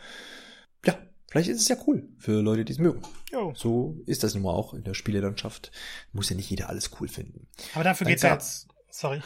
[0.87, 0.95] Ja,
[1.31, 3.03] vielleicht ist es ja cool für Leute, die es mögen.
[3.31, 3.53] Jo.
[3.55, 5.71] So ist das nun mal auch in der Spielelandschaft.
[6.13, 7.47] Muss ja nicht jeder alles cool finden.
[7.75, 8.69] Aber dafür Dann geht's ja jetzt.
[8.91, 9.21] Sorry.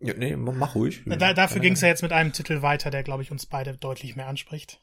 [0.00, 1.02] Ja, nee, mach ruhig.
[1.06, 3.76] Da, dafür ging es ja jetzt mit einem Titel weiter, der, glaube ich, uns beide
[3.76, 4.80] deutlich mehr anspricht.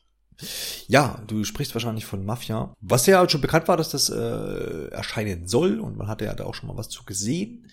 [0.87, 2.73] Ja, du sprichst wahrscheinlich von Mafia.
[2.79, 6.45] Was ja schon bekannt war, dass das äh, erscheinen soll und man hatte ja da
[6.45, 7.69] auch schon mal was zu gesehen.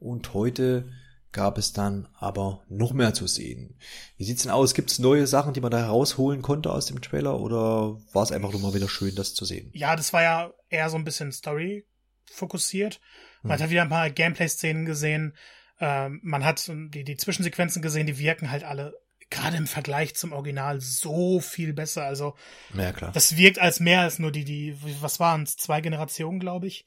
[0.00, 0.90] Und heute
[1.34, 3.78] gab es dann aber noch mehr zu sehen.
[4.16, 4.72] Wie sieht's denn aus?
[4.72, 8.52] Gibt's neue Sachen, die man da herausholen konnte aus dem Trailer oder war es einfach
[8.52, 9.70] nur mal wieder schön, das zu sehen?
[9.74, 11.86] Ja, das war ja eher so ein bisschen Story
[12.24, 13.00] fokussiert.
[13.42, 13.64] Man hm.
[13.64, 15.36] hat wieder ein paar Gameplay-Szenen gesehen,
[15.80, 18.94] ähm, man hat die, die Zwischensequenzen gesehen, die wirken halt alle
[19.28, 22.04] gerade im Vergleich zum Original so viel besser.
[22.04, 22.36] Also
[22.74, 23.10] ja, klar.
[23.12, 26.86] das wirkt als mehr als nur die, die, was waren es, zwei Generationen, glaube ich,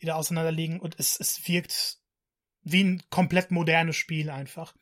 [0.00, 0.78] die da auseinanderliegen.
[0.78, 1.99] Und es, es wirkt
[2.62, 4.74] wie ein komplett modernes Spiel einfach.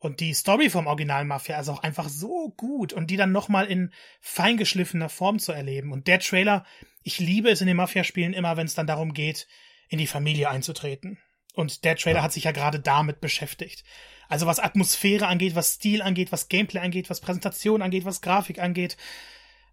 [0.00, 3.66] Und die Story vom Original Mafia ist auch einfach so gut und die dann nochmal
[3.66, 5.92] in feingeschliffener Form zu erleben.
[5.92, 6.64] Und der Trailer,
[7.02, 9.48] ich liebe es in den Mafia-Spielen immer, wenn es dann darum geht,
[9.88, 11.18] in die Familie einzutreten.
[11.54, 12.22] Und der Trailer ja.
[12.22, 13.82] hat sich ja gerade damit beschäftigt.
[14.28, 18.60] Also was Atmosphäre angeht, was Stil angeht, was Gameplay angeht, was Präsentation angeht, was Grafik
[18.60, 18.96] angeht.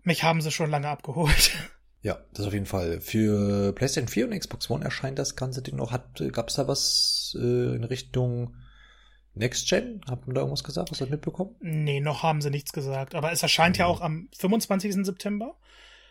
[0.01, 1.51] Mich haben sie schon lange abgeholt.
[2.06, 3.01] Ja, das auf jeden Fall.
[3.01, 5.91] Für PlayStation 4 und Xbox One erscheint das ganze Ding noch.
[6.34, 8.56] Gab es da was äh, in Richtung
[9.34, 10.01] Next Gen?
[10.08, 10.91] Hat man da irgendwas gesagt?
[10.91, 11.56] Du das mitbekommen?
[11.62, 13.16] Nee, noch haben sie nichts gesagt.
[13.16, 13.80] Aber es erscheint mhm.
[13.80, 15.03] ja auch am 25.
[15.03, 15.58] September.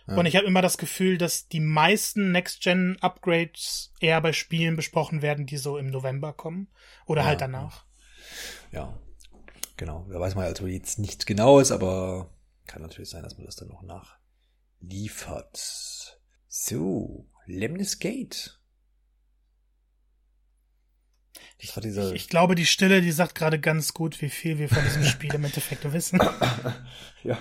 [0.08, 0.16] Ja.
[0.16, 5.46] Und ich habe immer das Gefühl, dass die meisten Next-Gen-Upgrades eher bei Spielen besprochen werden,
[5.46, 6.72] die so im November kommen.
[7.06, 7.84] Oder ja, halt danach.
[8.72, 8.98] Ja,
[9.76, 10.08] genau.
[10.10, 12.30] Da weiß man also jetzt nichts Genaues, aber
[12.66, 13.84] kann natürlich sein, dass man das dann noch
[14.80, 16.18] nachliefert.
[16.48, 18.60] So, Lemnis Gate.
[21.58, 24.84] Ich, ich, ich, glaube, die Stille, die sagt gerade ganz gut, wie viel wir von
[24.84, 26.20] diesem Spiel im Endeffekt wissen.
[27.22, 27.38] ja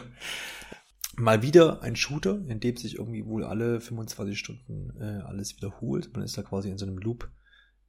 [1.16, 6.14] mal wieder ein Shooter, in dem sich irgendwie wohl alle 25 Stunden äh, alles wiederholt.
[6.14, 7.30] Man ist da quasi in so einem Loop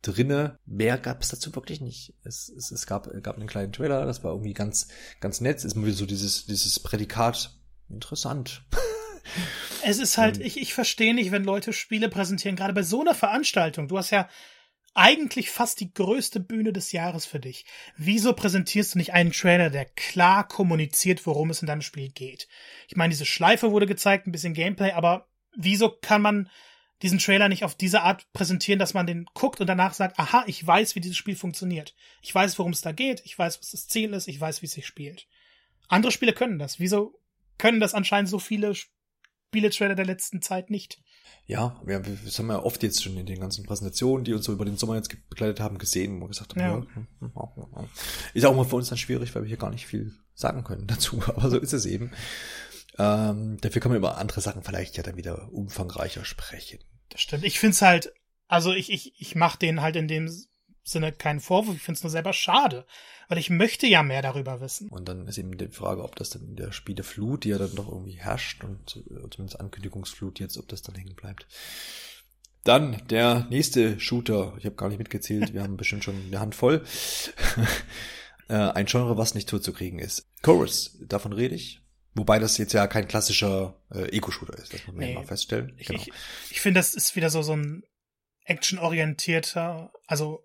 [0.03, 0.59] drinne.
[0.67, 2.15] Mehr gab es dazu wirklich nicht.
[2.23, 4.89] Es, es, es gab, gab einen kleinen Trailer, das war irgendwie ganz,
[5.21, 5.59] ganz nett.
[5.59, 8.65] Es ist mal wieder so dieses, dieses Prädikat interessant.
[9.83, 13.15] Es ist halt, ich, ich verstehe nicht, wenn Leute Spiele präsentieren, gerade bei so einer
[13.15, 13.89] Veranstaltung.
[13.89, 14.29] Du hast ja
[14.95, 17.67] eigentlich fast die größte Bühne des Jahres für dich.
[17.97, 22.49] Wieso präsentierst du nicht einen Trailer, der klar kommuniziert, worum es in deinem Spiel geht?
[22.89, 26.49] Ich meine, diese Schleife wurde gezeigt, ein bisschen Gameplay, aber wieso kann man
[27.03, 30.45] diesen Trailer nicht auf diese Art präsentieren, dass man den guckt und danach sagt, aha,
[30.47, 31.95] ich weiß, wie dieses Spiel funktioniert.
[32.23, 34.67] Ich weiß, worum es da geht, ich weiß, was das Ziel ist, ich weiß, wie
[34.67, 35.27] es sich spielt.
[35.89, 36.79] Andere Spiele können das.
[36.79, 37.21] Wieso
[37.59, 38.75] können das anscheinend so viele
[39.49, 41.01] Spiele-Trailer der letzten Zeit nicht?
[41.47, 44.53] ja, wir, das haben wir oft jetzt schon in den ganzen Präsentationen, die uns so
[44.53, 46.87] über den Sommer jetzt begleitet haben, gesehen, wo wir gesagt haben,
[47.21, 47.29] ja.
[47.35, 47.89] ja,
[48.33, 50.87] ist auch mal für uns dann schwierig, weil wir hier gar nicht viel sagen können
[50.87, 52.13] dazu, aber so ist es eben.
[52.97, 56.79] Ähm, dafür kann man über andere Sachen vielleicht ja dann wieder umfangreicher sprechen.
[57.11, 57.45] Das stimmt.
[57.45, 58.15] Ich finde es halt,
[58.49, 60.29] also ich, ich, ich mache denen halt in dem
[60.85, 62.87] Sinne keinen Vorwurf, ich finde es nur selber schade,
[63.29, 64.89] weil ich möchte ja mehr darüber wissen.
[64.91, 67.75] Und dann ist eben die Frage, ob das dann in der Spieleflut, die ja dann
[67.75, 71.47] doch irgendwie herrscht und äh, zumindest Ankündigungsflut jetzt, ob das dann hängen bleibt.
[72.65, 76.55] Dann der nächste Shooter, ich habe gar nicht mitgezählt, wir haben bestimmt schon eine Hand
[76.55, 76.85] voll.
[78.47, 80.27] Äh, ein Genre, was nicht zuzukriegen ist.
[80.43, 81.81] Chorus, davon rede ich.
[82.15, 85.15] Wobei das jetzt ja kein klassischer äh, Eco-Shooter ist, das muss man nee.
[85.15, 85.75] ja mal feststellen.
[85.79, 85.99] Genau.
[85.99, 86.13] Ich,
[86.51, 87.85] ich finde, das ist wieder so, so ein
[88.45, 90.45] actionorientierter, also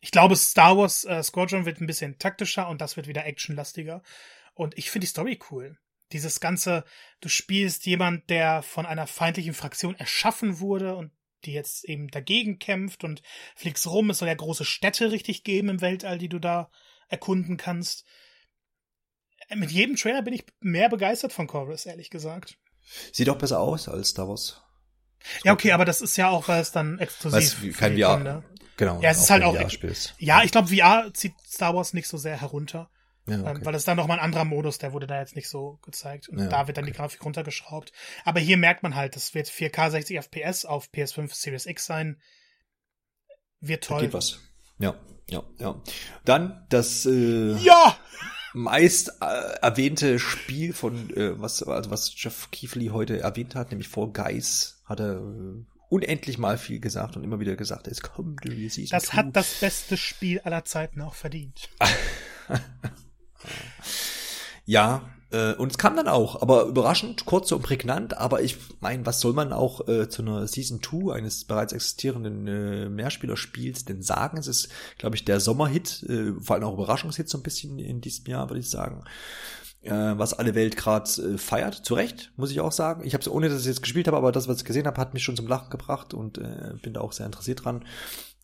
[0.00, 4.02] ich glaube, Star Wars äh, Squadron wird ein bisschen taktischer und das wird wieder actionlastiger.
[4.54, 5.78] Und ich finde die Story cool.
[6.12, 6.84] Dieses ganze,
[7.20, 11.12] du spielst jemand, der von einer feindlichen Fraktion erschaffen wurde und
[11.44, 13.22] die jetzt eben dagegen kämpft und
[13.54, 14.10] fliegst rum.
[14.10, 16.70] Es soll ja große Städte richtig geben im Weltall, die du da
[17.08, 18.04] erkunden kannst.
[19.54, 22.58] Mit jedem Trailer bin ich mehr begeistert von Chorus, ehrlich gesagt.
[23.12, 24.62] Sieht auch besser aus als Star Wars.
[25.44, 27.78] Ja, okay, aber das ist ja auch, weil es dann exklusiv ist.
[27.78, 28.42] Kein VR.
[28.80, 28.98] Genau.
[29.02, 29.54] Ja, es ist halt auch.
[30.18, 32.88] Ja, ich glaube, VR zieht Star Wars nicht so sehr herunter.
[33.26, 33.60] Ja, ähm, okay.
[33.62, 36.30] weil es dann nochmal ein anderer Modus, der wurde da jetzt nicht so gezeigt.
[36.30, 36.92] Und ja, da wird dann okay.
[36.92, 37.92] die Grafik runtergeschraubt.
[38.24, 42.22] Aber hier merkt man halt, das wird 4K 60 FPS auf PS5 Series X sein.
[43.60, 43.98] Wird toll.
[43.98, 44.40] Da geht was.
[44.78, 44.94] Ja,
[45.28, 45.82] ja, ja.
[46.24, 47.98] Dann das äh, ja!
[48.54, 53.88] meist äh, erwähnte Spiel von äh, was also was Jeff Keefley heute erwähnt hat, nämlich
[53.88, 58.44] Fall Guys, hat er äh, unendlich mal viel gesagt und immer wieder gesagt, es kommt
[58.46, 59.16] irgendwie Season Das two.
[59.16, 61.68] hat das beste Spiel aller Zeiten auch verdient.
[64.64, 69.04] ja, äh, und es kam dann auch, aber überraschend, kurz und prägnant, aber ich meine,
[69.04, 74.02] was soll man auch äh, zu einer Season 2 eines bereits existierenden äh, Mehrspielerspiels denn
[74.02, 74.38] sagen?
[74.38, 78.00] Es ist, glaube ich, der Sommerhit, äh, vor allem auch Überraschungshit so ein bisschen in
[78.00, 79.02] diesem Jahr, würde ich sagen
[79.82, 81.74] äh, was alle Welt gerade äh, feiert.
[81.74, 83.04] Zu Recht, muss ich auch sagen.
[83.04, 85.00] Ich habe es ohne, dass ich jetzt gespielt habe, aber das, was ich gesehen habe,
[85.00, 87.84] hat mich schon zum Lachen gebracht und äh, bin da auch sehr interessiert dran.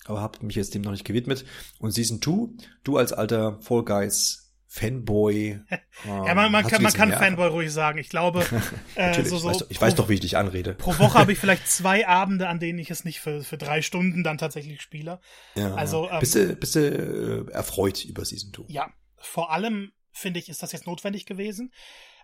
[0.07, 1.45] Aber habe mich jetzt dem noch nicht gewidmet.
[1.79, 5.61] Und Season 2, du als alter Fall Guys Fanboy.
[6.05, 7.99] ja, man, man kann, man kann Fanboy ruhig sagen.
[7.99, 8.45] Ich glaube,
[8.95, 10.75] äh, so, so ich, weiß, doch, wie ich dich anrede.
[10.75, 13.83] Pro Woche habe ich vielleicht zwei Abende, an denen ich es nicht für, für drei
[13.83, 15.21] Stunden dann tatsächlich spiele.
[15.55, 18.65] Ja, also, ähm, bist du, bist du äh, erfreut über Season 2?
[18.69, 21.73] Ja, vor allem finde ich, ist das jetzt notwendig gewesen,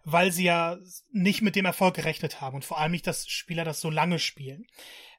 [0.04, 0.78] weil sie ja
[1.10, 4.18] nicht mit dem Erfolg gerechnet haben und vor allem nicht, dass Spieler das so lange
[4.18, 4.66] spielen.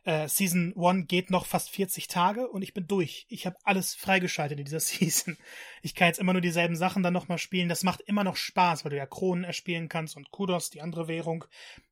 [0.03, 3.25] Äh, Season 1 geht noch fast 40 Tage und ich bin durch.
[3.29, 5.37] Ich habe alles freigeschaltet in dieser Season.
[5.81, 7.69] Ich kann jetzt immer nur dieselben Sachen dann nochmal spielen.
[7.69, 11.07] Das macht immer noch Spaß, weil du ja Kronen erspielen kannst und Kudos, die andere
[11.07, 11.45] Währung,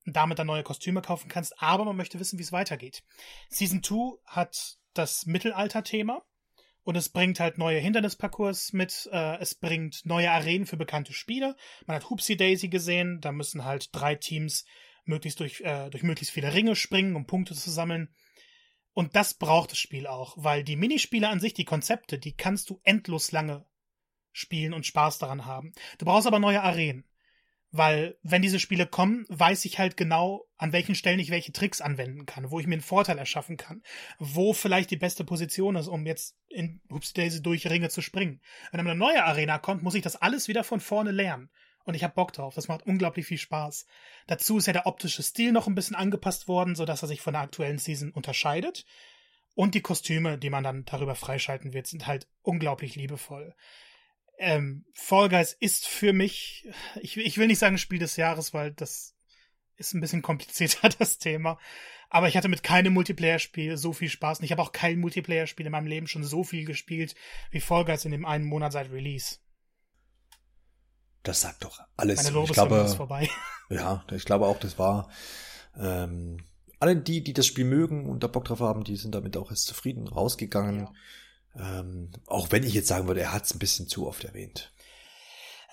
[0.06, 1.62] und damit dann neue Kostüme kaufen kannst.
[1.62, 3.04] Aber man möchte wissen, wie es weitergeht.
[3.50, 6.22] Season 2 hat das Mittelalter-Thema
[6.84, 11.56] und es bringt halt neue Hindernisparcours mit, äh, es bringt neue Arenen für bekannte Spieler.
[11.86, 14.66] Man hat Hoopsie Daisy gesehen, da müssen halt drei Teams
[15.06, 18.14] möglichst durch, äh, durch möglichst viele Ringe springen, um Punkte zu sammeln.
[18.94, 22.70] Und das braucht das Spiel auch, weil die Minispiele an sich, die Konzepte, die kannst
[22.70, 23.66] du endlos lange
[24.34, 25.74] spielen und Spaß daran haben.
[25.98, 27.06] Du brauchst aber neue Arenen.
[27.74, 31.80] Weil, wenn diese Spiele kommen, weiß ich halt genau, an welchen Stellen ich welche Tricks
[31.80, 33.82] anwenden kann, wo ich mir einen Vorteil erschaffen kann,
[34.20, 38.42] wo vielleicht die beste Position ist, um jetzt in Hoops Daisy durch Ringe zu springen.
[38.72, 41.50] Wenn eine neue Arena kommt, muss ich das alles wieder von vorne lernen.
[41.84, 42.54] Und ich hab Bock drauf.
[42.54, 43.88] Das macht unglaublich viel Spaß.
[44.28, 47.34] Dazu ist ja der optische Stil noch ein bisschen angepasst worden, sodass er sich von
[47.34, 48.86] der aktuellen Season unterscheidet.
[49.56, 53.56] Und die Kostüme, die man dann darüber freischalten wird, sind halt unglaublich liebevoll
[54.42, 56.68] ähm, Fall Guys ist für mich,
[57.00, 59.16] ich, ich will nicht sagen Spiel des Jahres, weil das
[59.78, 61.60] ist ein bisschen komplizierter, das Thema.
[62.10, 64.40] Aber ich hatte mit keinem Multiplayer-Spiel so viel Spaß.
[64.40, 67.16] Und ich habe auch kein Multiplayer-Spiel in meinem Leben schon so viel gespielt
[67.52, 69.38] wie Fall Guys in dem einen Monat seit Release.
[71.24, 72.24] Das sagt doch alles.
[72.24, 73.30] Meine ich glaube, ist vorbei.
[73.70, 75.10] Ja, ich glaube auch, das war
[75.80, 76.44] ähm,
[76.80, 79.50] alle die, die das Spiel mögen und da Bock drauf haben, die sind damit auch
[79.50, 80.80] erst zufrieden rausgegangen.
[80.80, 80.92] Ja.
[81.56, 84.72] Ähm, auch wenn ich jetzt sagen würde, er hat es ein bisschen zu oft erwähnt.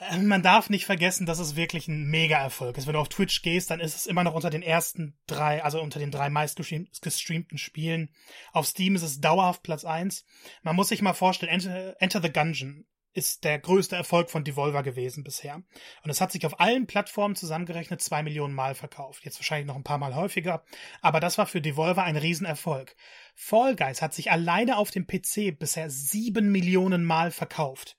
[0.00, 2.86] Ähm, man darf nicht vergessen, dass es wirklich ein Mega-Erfolg ist.
[2.86, 5.80] Wenn du auf Twitch gehst, dann ist es immer noch unter den ersten drei, also
[5.80, 8.10] unter den drei meistgestreamten Spielen.
[8.52, 10.24] Auf Steam ist es dauerhaft Platz eins.
[10.62, 14.82] Man muss sich mal vorstellen, Enter, Enter the Gungeon ist der größte Erfolg von Devolver
[14.82, 15.62] gewesen bisher.
[16.02, 19.24] Und es hat sich auf allen Plattformen zusammengerechnet zwei Millionen Mal verkauft.
[19.24, 20.64] Jetzt wahrscheinlich noch ein paar Mal häufiger.
[21.00, 22.94] Aber das war für Devolver ein Riesenerfolg.
[23.34, 27.96] Fall Guys hat sich alleine auf dem PC bisher sieben Millionen Mal verkauft.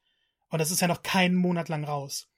[0.50, 2.30] Und das ist ja noch keinen Monat lang raus.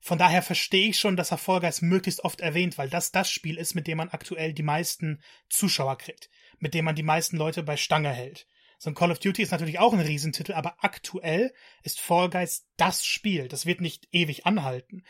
[0.00, 3.30] Von daher verstehe ich schon, dass er Fall Guys möglichst oft erwähnt, weil das das
[3.30, 6.30] Spiel ist, mit dem man aktuell die meisten Zuschauer kriegt.
[6.58, 8.46] Mit dem man die meisten Leute bei Stange hält.
[8.78, 11.52] So ein Call of Duty ist natürlich auch ein Riesentitel, aber aktuell
[11.82, 13.48] ist Fall Guys das Spiel.
[13.48, 15.04] Das wird nicht ewig anhalten.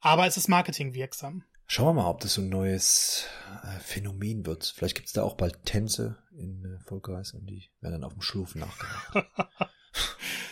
[0.00, 1.44] Aber es ist marketingwirksam.
[1.66, 3.26] Schauen wir mal, ob das so ein neues
[3.62, 4.72] äh, Phänomen wird.
[4.74, 8.04] Vielleicht gibt es da auch bald Tänze in äh, Fall Guys und die werden dann
[8.04, 9.28] auf dem Schlurf nachgemacht.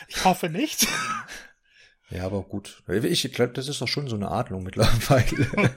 [0.09, 0.87] ich hoffe nicht.
[2.11, 2.85] Ja, aber gut.
[2.89, 5.75] Ich glaube, das ist doch schon so eine Adlung mittlerweile.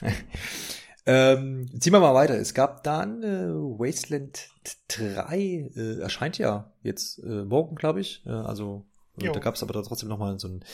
[1.06, 2.34] Ähm, ziehen wir mal weiter.
[2.34, 4.50] Es gab dann äh, Wasteland
[4.88, 5.36] 3,
[5.76, 8.24] äh, erscheint ja jetzt äh, morgen, glaube ich.
[8.26, 8.84] Äh, also
[9.20, 10.64] äh, da gab es aber da trotzdem nochmal so einen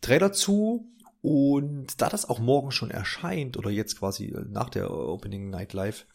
[0.00, 0.86] Trailer zu.
[1.22, 5.72] Und da das auch morgen schon erscheint, oder jetzt quasi äh, nach der Opening Night
[5.74, 6.06] Live,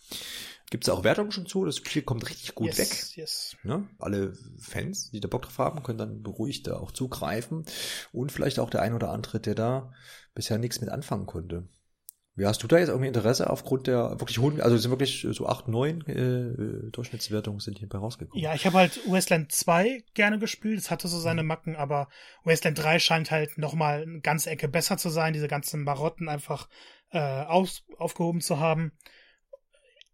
[0.71, 1.63] gibt es auch Wertungen schon zu.
[1.65, 3.17] Das Spiel kommt richtig gut yes, weg.
[3.17, 3.55] Yes.
[3.63, 3.87] Ne?
[3.99, 7.65] Alle Fans, die da Bock drauf haben, können dann beruhigt da auch zugreifen.
[8.11, 9.93] Und vielleicht auch der ein oder andere, der da
[10.33, 11.67] bisher nichts mit anfangen konnte.
[12.37, 15.47] Wie hast du da jetzt irgendwie Interesse aufgrund der wirklich hohen, also sind wirklich so
[15.47, 18.43] acht, neun äh, Durchschnittswertungen sind hierbei rausgekommen?
[18.43, 21.47] Ja, ich habe halt Wasteland 2 gerne gespielt, es hatte so seine mhm.
[21.47, 22.09] Macken, aber
[22.43, 26.67] Wasteland 3 scheint halt nochmal eine ganze Ecke besser zu sein, diese ganzen Marotten einfach
[27.11, 28.91] äh, auf, aufgehoben zu haben.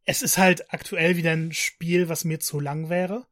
[0.06, 3.26] Es ist halt aktuell wieder ein Spiel, was mir zu lang wäre.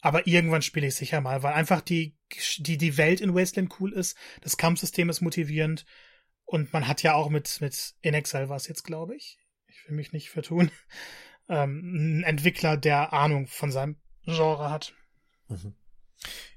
[0.00, 2.16] Aber irgendwann spiele ich sicher mal, weil einfach die,
[2.58, 5.84] die, die Welt in Wasteland cool ist, das Kampfsystem ist motivierend
[6.44, 9.38] und man hat ja auch mit, mit In Exile war es jetzt, glaube ich.
[9.66, 10.70] Ich will mich nicht vertun.
[11.46, 14.94] Ähm, einen Entwickler, der Ahnung von seinem Genre hat.
[15.48, 15.74] Mhm.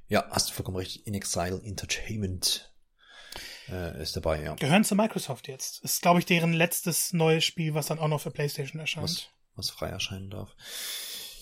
[0.08, 1.06] Ja, hast du vollkommen recht.
[1.06, 2.74] In Exile Entertainment
[3.70, 4.56] äh, ist dabei, ja.
[4.56, 5.84] Gehören zu Microsoft jetzt.
[5.84, 9.04] Ist, glaube ich, deren letztes neues Spiel, was dann auch noch für PlayStation erscheint.
[9.04, 10.56] Was, was frei erscheinen darf.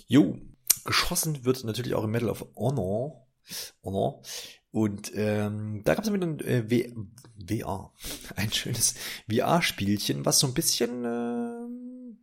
[0.07, 0.39] Jo,
[0.83, 3.27] geschossen wird natürlich auch im Medal of Honor.
[3.83, 4.23] Honor.
[4.75, 6.63] Und ähm, da gab es wieder ein äh,
[7.47, 7.91] VR,
[8.35, 8.95] ein schönes
[9.31, 12.17] VR-Spielchen, was so ein bisschen äh,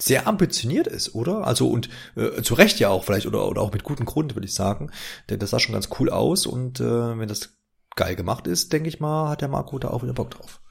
[0.00, 1.46] sehr ambitioniert ist, oder?
[1.46, 4.46] Also und äh, zu Recht ja auch vielleicht oder, oder auch mit gutem Grund, würde
[4.46, 4.90] ich sagen.
[5.28, 7.58] Denn das sah schon ganz cool aus und äh, wenn das
[7.94, 10.62] geil gemacht ist, denke ich mal, hat der Marco da auch wieder Bock drauf.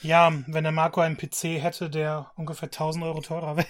[0.00, 3.66] Ja, wenn der Marco einen PC hätte, der ungefähr 1000 Euro teurer wäre.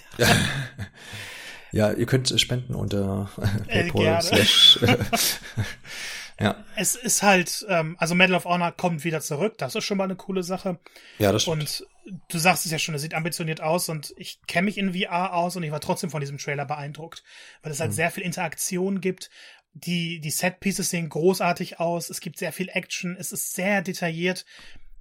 [1.73, 3.31] ja, ihr könnt spenden unter
[3.69, 4.79] äh, PayPal slash
[6.41, 6.65] Ja.
[6.77, 10.05] Es ist halt, ähm, also Medal of Honor kommt wieder zurück, das ist schon mal
[10.05, 10.79] eine coole Sache.
[11.19, 11.61] Ja, das stimmt.
[11.61, 11.87] Und
[12.29, 15.35] du sagst es ja schon, es sieht ambitioniert aus und ich kenne mich in VR
[15.35, 17.23] aus und ich war trotzdem von diesem Trailer beeindruckt,
[17.63, 17.97] weil es halt mhm.
[17.97, 19.31] sehr viel Interaktion gibt.
[19.75, 24.45] Die, die Set-Pieces sehen großartig aus, es gibt sehr viel Action, es ist sehr detailliert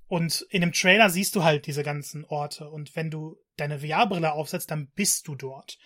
[0.07, 4.32] und in dem Trailer siehst du halt diese ganzen Orte und wenn du deine VR-Brille
[4.34, 5.77] aufsetzt, dann bist du dort.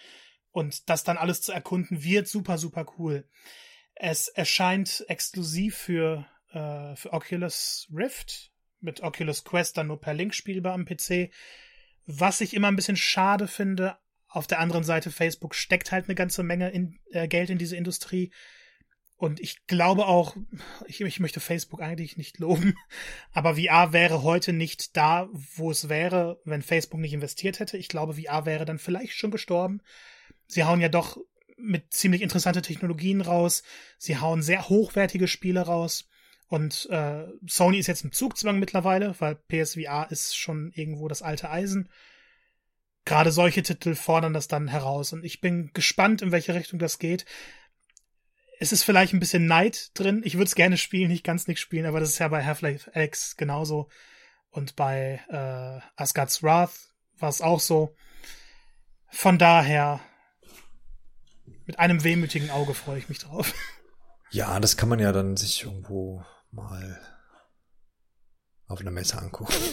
[0.52, 3.28] Und das dann alles zu erkunden wird super, super cool.
[3.96, 10.36] Es erscheint exklusiv für, äh, für Oculus Rift, mit Oculus Quest dann nur per Link
[10.36, 11.32] spielbar am PC.
[12.06, 16.16] Was ich immer ein bisschen schade finde, auf der anderen Seite, Facebook steckt halt eine
[16.16, 18.32] ganze Menge in, äh, Geld in diese Industrie.
[19.16, 20.36] Und ich glaube auch,
[20.88, 22.76] ich, ich möchte Facebook eigentlich nicht loben,
[23.32, 27.78] aber VR wäre heute nicht da, wo es wäre, wenn Facebook nicht investiert hätte.
[27.78, 29.82] Ich glaube, VR wäre dann vielleicht schon gestorben.
[30.48, 31.18] Sie hauen ja doch
[31.58, 33.64] mit ziemlich interessante Technologien raus.
[33.98, 36.10] Sie hauen sehr hochwertige Spiele raus.
[36.48, 41.50] Und äh, Sony ist jetzt im Zugzwang mittlerweile, weil PSVR ist schon irgendwo das alte
[41.50, 41.90] Eisen.
[43.04, 45.14] Gerade solche Titel fordern das dann heraus.
[45.14, 47.26] Und ich bin gespannt, in welche Richtung das geht.
[48.60, 50.22] Es ist vielleicht ein bisschen Neid drin.
[50.24, 52.92] Ich würde es gerne spielen, nicht ganz nicht spielen, aber das ist ja bei Half-Life
[52.94, 53.90] Alex genauso.
[54.50, 57.96] Und bei äh, Asgard's Wrath war es auch so.
[59.10, 60.00] Von daher,
[61.66, 63.54] mit einem wehmütigen Auge freue ich mich drauf.
[64.32, 67.00] Ja, das kann man ja dann sich irgendwo mal
[68.68, 69.54] auf einer Messe angucken.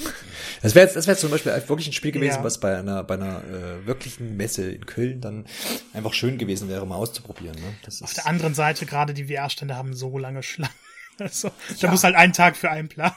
[0.60, 2.44] Das wäre jetzt, das wäre zum Beispiel wirklich ein Spiel gewesen, ja.
[2.44, 5.46] was bei einer, bei einer äh, wirklichen Messe in Köln dann
[5.92, 7.56] einfach schön gewesen wäre, mal auszuprobieren.
[7.56, 7.74] Ne?
[7.82, 10.72] Das auf der anderen Seite, gerade die VR-Stände haben so lange Schlangen.
[11.18, 11.54] Also, ja.
[11.80, 13.14] da muss halt einen Tag für einen planen.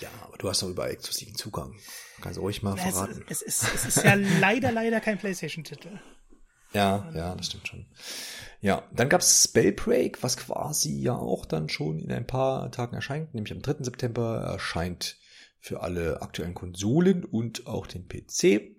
[0.00, 1.74] Ja, aber du hast doch überall exklusiven Zugang.
[2.20, 3.24] Kannst du ruhig mal es, verraten.
[3.28, 5.98] Es, es, es ist ja leider, leider kein PlayStation-Titel.
[6.76, 7.86] Ja, ja, das stimmt schon.
[8.60, 13.34] Ja, dann gab's Spellbreak, was quasi ja auch dann schon in ein paar Tagen erscheint,
[13.34, 13.84] nämlich am 3.
[13.84, 15.16] September erscheint
[15.58, 18.76] für alle aktuellen Konsolen und auch den PC.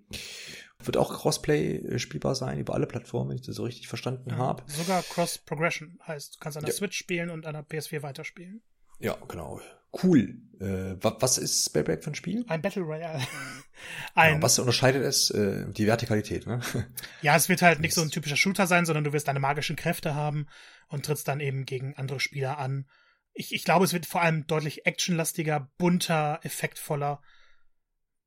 [0.80, 4.36] Wird auch Crossplay spielbar sein über alle Plattformen, wenn ich das so richtig verstanden ja,
[4.36, 4.62] habe.
[4.70, 6.76] Sogar Cross Progression heißt, du kannst an der ja.
[6.76, 8.62] Switch spielen und an der PS4 weiterspielen.
[8.98, 9.60] Ja, genau.
[10.02, 10.36] Cool.
[10.60, 12.44] Äh, was ist Spellbreak für ein Spiel?
[12.48, 13.22] Ein Battle Royale.
[14.14, 15.30] ein, ja, was unterscheidet es?
[15.30, 16.60] Äh, die Vertikalität, ne?
[17.22, 19.76] ja, es wird halt nicht so ein typischer Shooter sein, sondern du wirst deine magischen
[19.76, 20.46] Kräfte haben
[20.88, 22.86] und trittst dann eben gegen andere Spieler an.
[23.34, 27.22] Ich, ich glaube, es wird vor allem deutlich actionlastiger, bunter, effektvoller.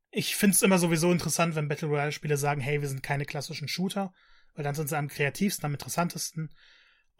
[0.09, 4.13] Ich find's immer sowieso interessant, wenn Battle Royale-Spiele sagen, hey, wir sind keine klassischen Shooter,
[4.55, 6.49] weil dann sind sie am kreativsten, am interessantesten.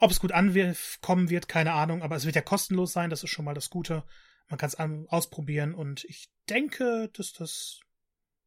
[0.02, 3.30] Ob es gut ankommen wird, keine Ahnung, aber es wird ja kostenlos sein, das ist
[3.30, 4.02] schon mal das Gute.
[4.48, 7.78] Man kann es ausprobieren und ich denke, dass das.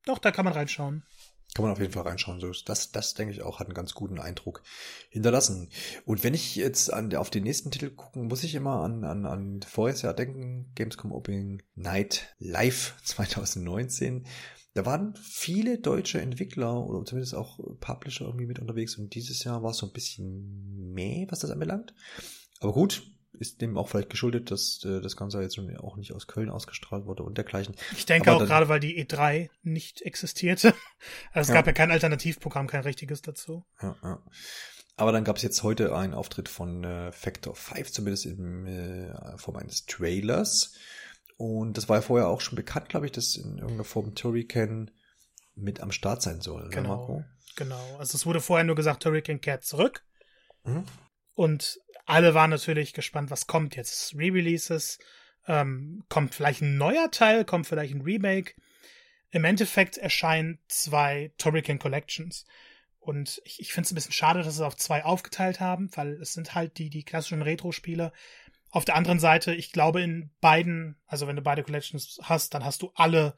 [0.04, 1.06] Doch, da kann man reinschauen.
[1.54, 2.44] Kann man auf jeden Fall reinschauen.
[2.66, 4.64] Das, das denke ich auch, hat einen ganz guten Eindruck
[5.08, 5.70] hinterlassen.
[6.04, 9.26] Und wenn ich jetzt an, auf den nächsten Titel gucken, muss ich immer an, an,
[9.26, 14.26] an voriges Jahr denken, Gamescom Opening Night Live 2019.
[14.76, 19.64] Da waren viele deutsche Entwickler oder zumindest auch Publisher irgendwie mit unterwegs und dieses Jahr
[19.64, 21.94] war es so ein bisschen mehr, was das anbelangt.
[22.60, 23.04] Aber gut,
[23.40, 27.06] ist dem auch vielleicht geschuldet, dass äh, das Ganze jetzt auch nicht aus Köln ausgestrahlt
[27.06, 27.76] wurde und dergleichen.
[27.96, 30.74] Ich denke Aber auch gerade, weil die E3 nicht existierte.
[31.32, 31.56] Also es ja.
[31.56, 33.64] gab ja kein Alternativprogramm, kein richtiges dazu.
[33.82, 34.24] Ja, ja.
[34.98, 39.38] Aber dann gab es jetzt heute einen Auftritt von äh, Factor 5, zumindest in äh,
[39.38, 40.74] Form eines Trailers.
[41.38, 44.92] Und das war ja vorher auch schon bekannt, glaube ich, dass in irgendeiner Form Turrican
[45.56, 46.70] mit am Start sein soll.
[46.70, 47.20] Genau.
[47.20, 47.26] Ne,
[47.56, 47.98] genau.
[47.98, 50.04] Also es wurde vorher nur gesagt, Turrican kehrt zurück.
[50.64, 50.86] Mhm.
[51.34, 54.16] Und alle waren natürlich gespannt, was kommt jetzt.
[54.16, 55.00] Re-Releases,
[55.48, 58.54] ähm, kommt vielleicht ein neuer Teil, kommt vielleicht ein Remake.
[59.32, 62.46] Im Endeffekt erscheinen zwei Turrican Collections.
[63.00, 65.90] Und ich, ich finde es ein bisschen schade, dass sie es auf zwei aufgeteilt haben,
[65.96, 68.12] weil es sind halt die, die klassischen Retro-Spiele.
[68.76, 72.66] Auf der anderen Seite, ich glaube, in beiden, also wenn du beide Collections hast, dann
[72.66, 73.38] hast du alle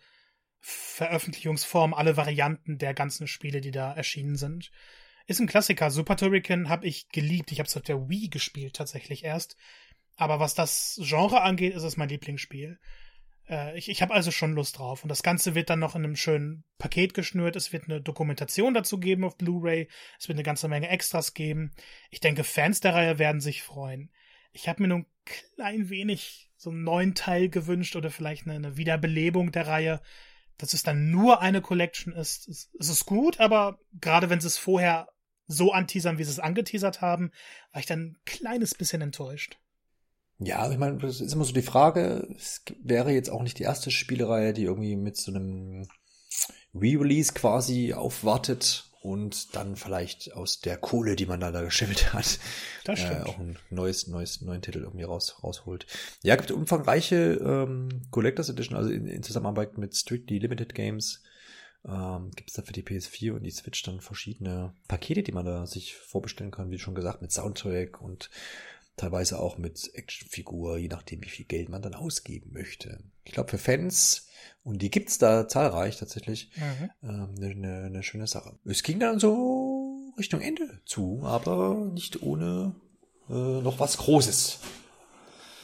[0.61, 4.71] Veröffentlichungsformen, alle Varianten der ganzen Spiele, die da erschienen sind.
[5.27, 5.91] Ist ein Klassiker.
[5.91, 7.51] Super Turrican habe ich geliebt.
[7.51, 9.57] Ich habe es auf der Wii gespielt tatsächlich erst.
[10.15, 12.79] Aber was das Genre angeht, ist es mein Lieblingsspiel.
[13.47, 15.03] Äh, ich ich habe also schon Lust drauf.
[15.03, 17.55] Und das Ganze wird dann noch in einem schönen Paket geschnürt.
[17.55, 19.87] Es wird eine Dokumentation dazu geben auf Blu-ray.
[20.17, 21.75] Es wird eine ganze Menge Extras geben.
[22.09, 24.11] Ich denke, Fans der Reihe werden sich freuen.
[24.51, 25.05] Ich habe mir nur ein
[25.55, 30.01] klein wenig so einen neuen Teil gewünscht oder vielleicht eine, eine Wiederbelebung der Reihe
[30.57, 34.57] dass es dann nur eine Collection ist, es ist gut, aber gerade wenn sie es
[34.57, 35.07] vorher
[35.47, 37.31] so anteasern, wie sie es angeteasert haben,
[37.71, 39.57] war ich dann ein kleines bisschen enttäuscht.
[40.39, 43.63] Ja, ich meine, das ist immer so die Frage, es wäre jetzt auch nicht die
[43.63, 45.87] erste Spielereihe, die irgendwie mit so einem
[46.75, 52.39] Re-Release quasi aufwartet und dann vielleicht aus der Kohle, die man da, da geschimmelt hat,
[52.85, 55.87] äh, auch ein neues, neues, neuen Titel irgendwie raus, rausholt.
[56.23, 61.23] Ja, gibt umfangreiche ähm, Collectors Edition, also in, in Zusammenarbeit mit Strictly Limited Games
[61.85, 65.45] ähm, gibt es da für die PS4 und die Switch dann verschiedene Pakete, die man
[65.45, 68.29] da sich vorbestellen kann, wie schon gesagt, mit Soundtrack und
[68.97, 72.99] teilweise auch mit Actionfigur, je nachdem, wie viel Geld man dann ausgeben möchte.
[73.27, 74.27] Ich glaube, für Fans,
[74.63, 76.89] und die gibt's da zahlreich tatsächlich, mhm.
[77.03, 78.57] ähm, eine, eine schöne Sache.
[78.63, 82.73] Es ging dann so Richtung Ende zu, aber nicht ohne
[83.29, 84.59] äh, noch was Großes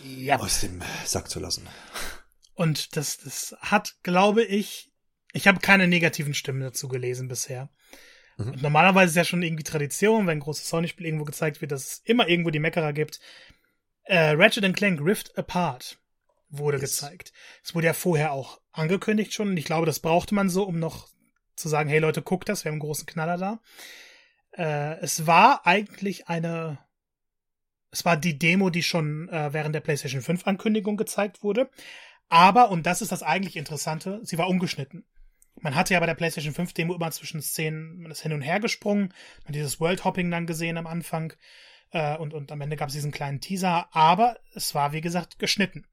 [0.03, 0.39] ja.
[0.39, 1.67] aus dem Sack zu lassen.
[2.53, 4.91] Und das, das hat, glaube ich,
[5.31, 7.69] ich habe keine negativen Stimmen dazu gelesen bisher.
[8.35, 8.55] Mhm.
[8.61, 12.01] normalerweise ist ja schon irgendwie Tradition, wenn ein großes Sony-Spiel irgendwo gezeigt wird, dass es
[12.03, 13.19] immer irgendwo die Meckerer gibt.
[14.03, 16.02] Äh, Ratchet Clank Rift Apart
[16.57, 16.97] wurde yes.
[16.97, 17.33] gezeigt.
[17.63, 20.79] Es wurde ja vorher auch angekündigt schon und ich glaube, das brauchte man so, um
[20.79, 21.09] noch
[21.55, 23.59] zu sagen, hey Leute, guckt das, wir haben einen großen Knaller da.
[24.51, 26.79] Äh, es war eigentlich eine
[27.91, 31.69] Es war die Demo, die schon äh, während der PlayStation 5 Ankündigung gezeigt wurde.
[32.29, 35.05] Aber, und das ist das eigentlich Interessante, sie war ungeschnitten.
[35.59, 38.41] Man hatte ja bei der PlayStation 5 Demo immer zwischen Szenen, man ist hin und
[38.41, 39.09] her gesprungen,
[39.43, 41.33] man hat dieses World Hopping dann gesehen am Anfang
[41.91, 45.37] äh, und, und am Ende gab es diesen kleinen Teaser, aber es war, wie gesagt,
[45.37, 45.85] geschnitten.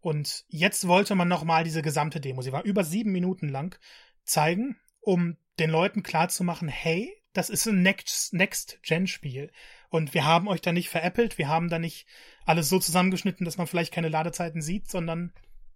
[0.00, 3.78] Und jetzt wollte man nochmal diese gesamte Demo, sie war über sieben Minuten lang,
[4.24, 9.52] zeigen, um den Leuten klarzumachen, hey, das ist ein Next-Gen-Spiel.
[9.90, 12.06] Und wir haben euch da nicht veräppelt, wir haben da nicht
[12.44, 15.32] alles so zusammengeschnitten, dass man vielleicht keine Ladezeiten sieht, sondern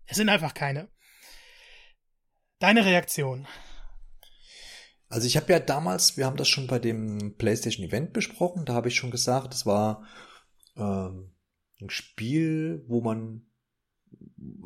[0.07, 0.89] es sind einfach keine.
[2.59, 3.47] Deine Reaktion?
[5.09, 8.75] Also ich habe ja damals, wir haben das schon bei dem PlayStation Event besprochen, da
[8.75, 10.07] habe ich schon gesagt, es war
[10.77, 11.35] ähm,
[11.81, 13.47] ein Spiel, wo man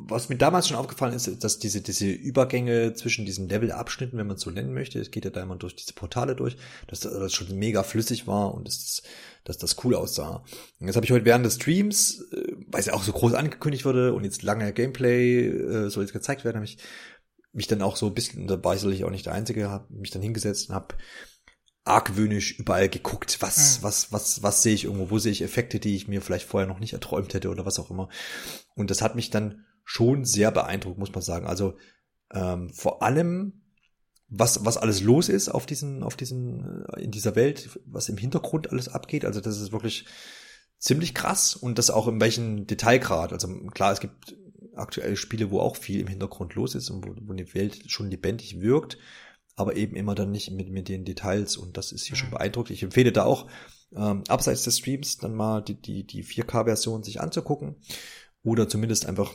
[0.09, 4.36] was mir damals schon aufgefallen ist, dass diese, diese Übergänge zwischen diesen Levelabschnitten, wenn man
[4.36, 7.32] es so nennen möchte, es geht ja da immer durch diese Portale durch, dass das
[7.32, 9.03] schon mega flüssig war und dass,
[9.44, 10.44] dass das cool aussah.
[10.78, 13.34] Und jetzt habe ich heute während des Streams, äh, weil es ja auch so groß
[13.34, 16.78] angekündigt wurde und jetzt lange Gameplay äh, soll jetzt gezeigt werden, habe ich
[17.53, 20.11] mich dann auch so ein bisschen, dabei soll ich auch nicht der Einzige, habe mich
[20.11, 20.94] dann hingesetzt und habe
[21.87, 23.84] argwöhnisch überall geguckt, was, mhm.
[23.84, 26.68] was, was, was sehe ich irgendwo, wo sehe ich Effekte, die ich mir vielleicht vorher
[26.68, 28.09] noch nicht erträumt hätte oder was auch immer.
[28.74, 31.47] Und das hat mich dann schon sehr beeindruckt, muss man sagen.
[31.47, 31.76] Also
[32.32, 33.62] ähm, vor allem,
[34.28, 38.16] was, was alles los ist auf diesen, auf diesen, äh, in dieser Welt, was im
[38.16, 39.24] Hintergrund alles abgeht.
[39.24, 40.07] Also das ist wirklich
[40.78, 43.32] ziemlich krass und das auch in welchem Detailgrad.
[43.32, 44.37] Also klar, es gibt
[44.74, 48.11] aktuelle Spiele, wo auch viel im Hintergrund los ist und wo, wo die Welt schon
[48.11, 48.99] lebendig wirkt
[49.57, 52.20] aber eben immer dann nicht mit, mit den Details und das ist hier mhm.
[52.20, 52.70] schon beeindruckend.
[52.72, 53.48] Ich empfehle da auch,
[53.94, 57.76] ähm, abseits des Streams dann mal die, die, die 4K-Version sich anzugucken
[58.42, 59.34] oder zumindest einfach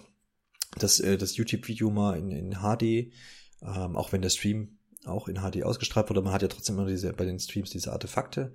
[0.77, 3.11] das, äh, das YouTube-Video mal in, in HD,
[3.61, 6.87] ähm, auch wenn der Stream auch in HD ausgestrahlt wurde, man hat ja trotzdem immer
[6.87, 8.53] diese, bei den Streams diese Artefakte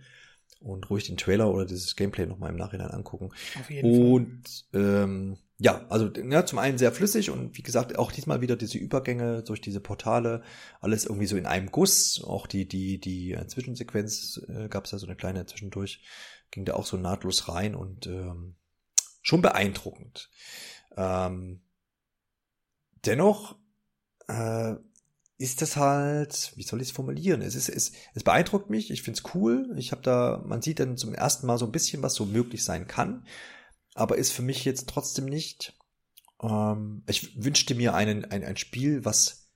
[0.60, 3.30] und ruhig den Trailer oder dieses Gameplay nochmal im Nachhinein angucken.
[3.58, 5.02] Auf jeden und Fall.
[5.02, 8.76] Ähm, ja, also ja, zum einen sehr flüssig und wie gesagt auch diesmal wieder diese
[8.76, 10.42] Übergänge durch diese Portale,
[10.80, 12.22] alles irgendwie so in einem Guss.
[12.22, 16.02] Auch die die die äh, Zwischensequenz äh, gab es da so eine kleine zwischendurch,
[16.50, 18.56] ging da auch so nahtlos rein und ähm,
[19.22, 20.28] schon beeindruckend.
[20.94, 21.62] Ähm,
[23.06, 23.56] dennoch
[24.28, 24.74] äh,
[25.38, 27.40] ist das halt, wie soll ich es formulieren?
[27.40, 28.90] Es ist es, es beeindruckt mich.
[28.90, 29.74] Ich find's cool.
[29.78, 32.62] Ich habe da, man sieht dann zum ersten Mal so ein bisschen, was so möglich
[32.62, 33.24] sein kann
[33.96, 35.76] aber ist für mich jetzt trotzdem nicht.
[36.42, 39.48] Ähm, ich wünschte mir einen, ein, ein Spiel, was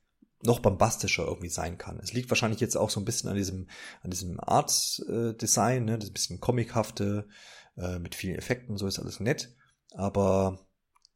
[0.42, 2.00] noch bombastischer irgendwie sein kann.
[2.02, 3.68] Es liegt wahrscheinlich jetzt auch so ein bisschen an diesem,
[4.02, 7.28] an diesem Art-Design, ne, das bisschen comichafte,
[7.76, 9.54] äh, mit vielen Effekten, so ist alles nett.
[9.92, 10.66] Aber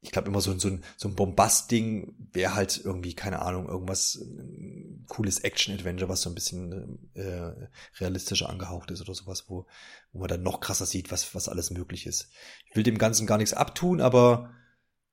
[0.03, 4.16] ich glaube immer so, so ein, so ein Bombast-Ding wäre halt irgendwie, keine Ahnung, irgendwas,
[4.16, 4.74] ein
[5.07, 7.52] cooles Action-Adventure, was so ein bisschen äh,
[7.98, 9.66] realistischer angehaucht ist oder sowas, wo,
[10.12, 12.30] wo man dann noch krasser sieht, was, was alles möglich ist.
[12.68, 14.55] Ich will dem Ganzen gar nichts abtun, aber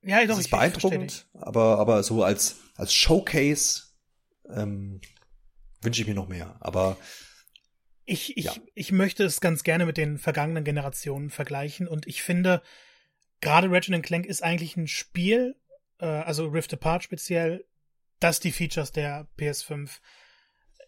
[0.03, 3.83] ja, doch, es ist beeindruckend, aber, aber so als, als Showcase
[4.49, 5.01] ähm,
[5.81, 6.55] wünsche ich mir noch mehr.
[6.59, 6.97] Aber
[8.05, 8.55] ich, ich, ja.
[8.73, 12.61] ich möchte es ganz gerne mit den vergangenen Generationen vergleichen und ich finde,
[13.41, 15.55] gerade Ratchet Clank ist eigentlich ein Spiel,
[15.99, 17.65] äh, also Rift Apart speziell,
[18.21, 19.99] das die Features der PS5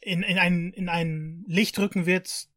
[0.01, 2.47] in, in, ein, in ein Licht rücken wird,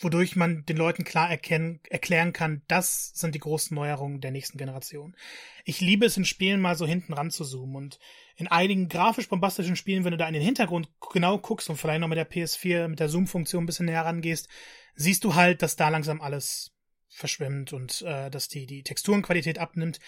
[0.00, 4.56] wodurch man den Leuten klar erkennen, erklären kann, das sind die großen Neuerungen der nächsten
[4.56, 5.16] Generation.
[5.64, 7.98] Ich liebe es in Spielen mal so hinten ran zu zoomen und
[8.36, 12.00] in einigen grafisch bombastischen Spielen, wenn du da in den Hintergrund genau guckst und vielleicht
[12.00, 14.48] noch mit der PS4, mit der Zoom-Funktion ein bisschen näher rangehst,
[14.94, 16.77] siehst du halt, dass da langsam alles
[17.08, 19.98] verschwimmt und äh, dass die, die Texturenqualität abnimmt.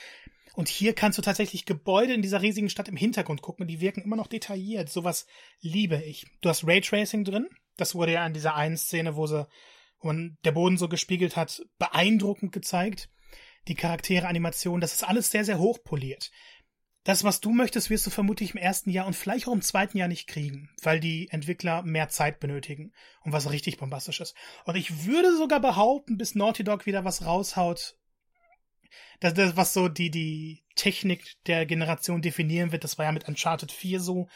[0.54, 3.80] Und hier kannst du tatsächlich Gebäude in dieser riesigen Stadt im Hintergrund gucken und die
[3.80, 4.88] wirken immer noch detailliert.
[4.88, 5.26] Sowas
[5.60, 6.26] liebe ich.
[6.40, 7.48] Du hast Raytracing drin.
[7.76, 9.46] Das wurde ja an dieser einen Szene, wo sie,
[10.00, 13.08] wo man der Boden so gespiegelt hat, beeindruckend gezeigt.
[13.68, 16.30] Die Charaktere, Animation, das ist alles sehr, sehr hochpoliert
[17.04, 19.96] das, was du möchtest, wirst du vermutlich im ersten Jahr und vielleicht auch im zweiten
[19.96, 22.92] Jahr nicht kriegen, weil die Entwickler mehr Zeit benötigen
[23.22, 24.34] und was richtig bombastisch ist.
[24.64, 27.96] Und ich würde sogar behaupten, bis Naughty Dog wieder was raushaut,
[29.20, 33.28] dass das, was so die, die Technik der Generation definieren wird, das war ja mit
[33.28, 34.28] Uncharted 4 so,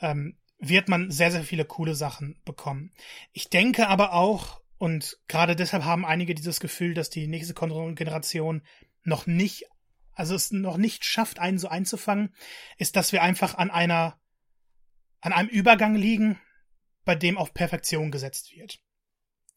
[0.00, 2.92] ähm, wird man sehr, sehr viele coole Sachen bekommen.
[3.32, 8.62] Ich denke aber auch, und gerade deshalb haben einige dieses Gefühl, dass die nächste Generation
[9.04, 9.66] noch nicht
[10.14, 12.34] also es noch nicht schafft, einen so einzufangen,
[12.78, 14.20] ist, dass wir einfach an einer,
[15.20, 16.40] an einem Übergang liegen,
[17.04, 18.80] bei dem auf Perfektion gesetzt wird.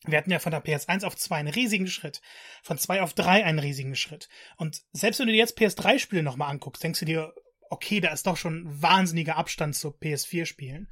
[0.08, 2.22] Wir hatten ja von der PS1 auf 2 einen riesigen Schritt,
[2.62, 4.30] von 2 auf 3 einen riesigen Schritt.
[4.58, 7.34] Und selbst wenn du dir jetzt PS3-Spiele nochmal anguckst, denkst du dir,
[7.70, 10.92] okay, da ist doch schon wahnsinniger Abstand zu PS4-Spielen.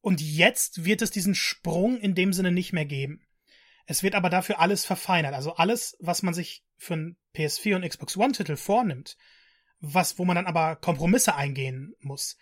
[0.00, 3.26] Und jetzt wird es diesen Sprung in dem Sinne nicht mehr geben.
[3.90, 5.34] Es wird aber dafür alles verfeinert.
[5.34, 9.16] Also alles, was man sich für ein PS4 und Xbox One Titel vornimmt,
[9.80, 12.36] was, wo man dann aber Kompromisse eingehen muss.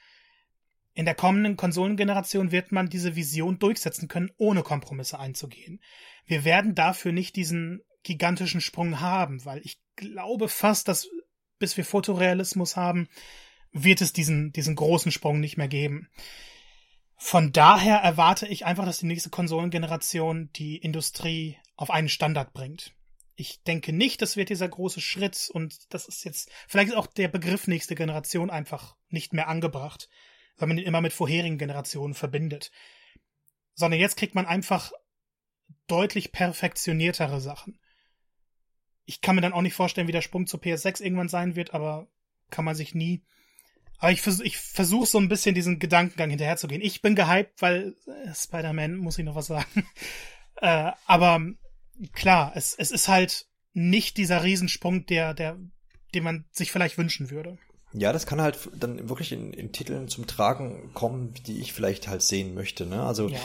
[0.93, 5.81] In der kommenden Konsolengeneration wird man diese Vision durchsetzen können, ohne Kompromisse einzugehen.
[6.27, 11.09] Wir werden dafür nicht diesen gigantischen Sprung haben, weil ich glaube fast, dass
[11.59, 13.09] bis wir Fotorealismus haben,
[13.73, 16.11] wird es diesen, diesen großen Sprung nicht mehr geben.
[17.21, 22.95] Von daher erwarte ich einfach, dass die nächste Konsolengeneration die Industrie auf einen Standard bringt.
[23.35, 27.09] Ich denke nicht, das wird dieser große Schritt und das ist jetzt, vielleicht ist auch
[27.09, 30.09] der Begriff nächste Generation einfach nicht mehr angebracht,
[30.57, 32.71] weil man ihn immer mit vorherigen Generationen verbindet.
[33.75, 34.93] Sondern jetzt kriegt man einfach
[35.89, 37.81] deutlich perfektioniertere Sachen.
[39.07, 41.75] Ich kann mir dann auch nicht vorstellen, wie der Sprung zur PS6 irgendwann sein wird,
[41.75, 42.07] aber
[42.51, 43.25] kann man sich nie
[43.99, 46.83] aber ich, vers ich versuche so ein bisschen diesen Gedankengang hinterherzugehen.
[46.83, 49.87] Ich bin gehypt, weil äh, Spider-Man muss ich noch was sagen.
[50.57, 51.41] äh, aber
[52.13, 55.59] klar, es, es ist halt nicht dieser Riesensprung, der, der,
[56.15, 57.59] den man sich vielleicht wünschen würde.
[57.93, 62.07] Ja, das kann halt dann wirklich in, in Titeln zum Tragen kommen, die ich vielleicht
[62.07, 62.87] halt sehen möchte.
[62.87, 63.03] Ne?
[63.03, 63.41] Also ja.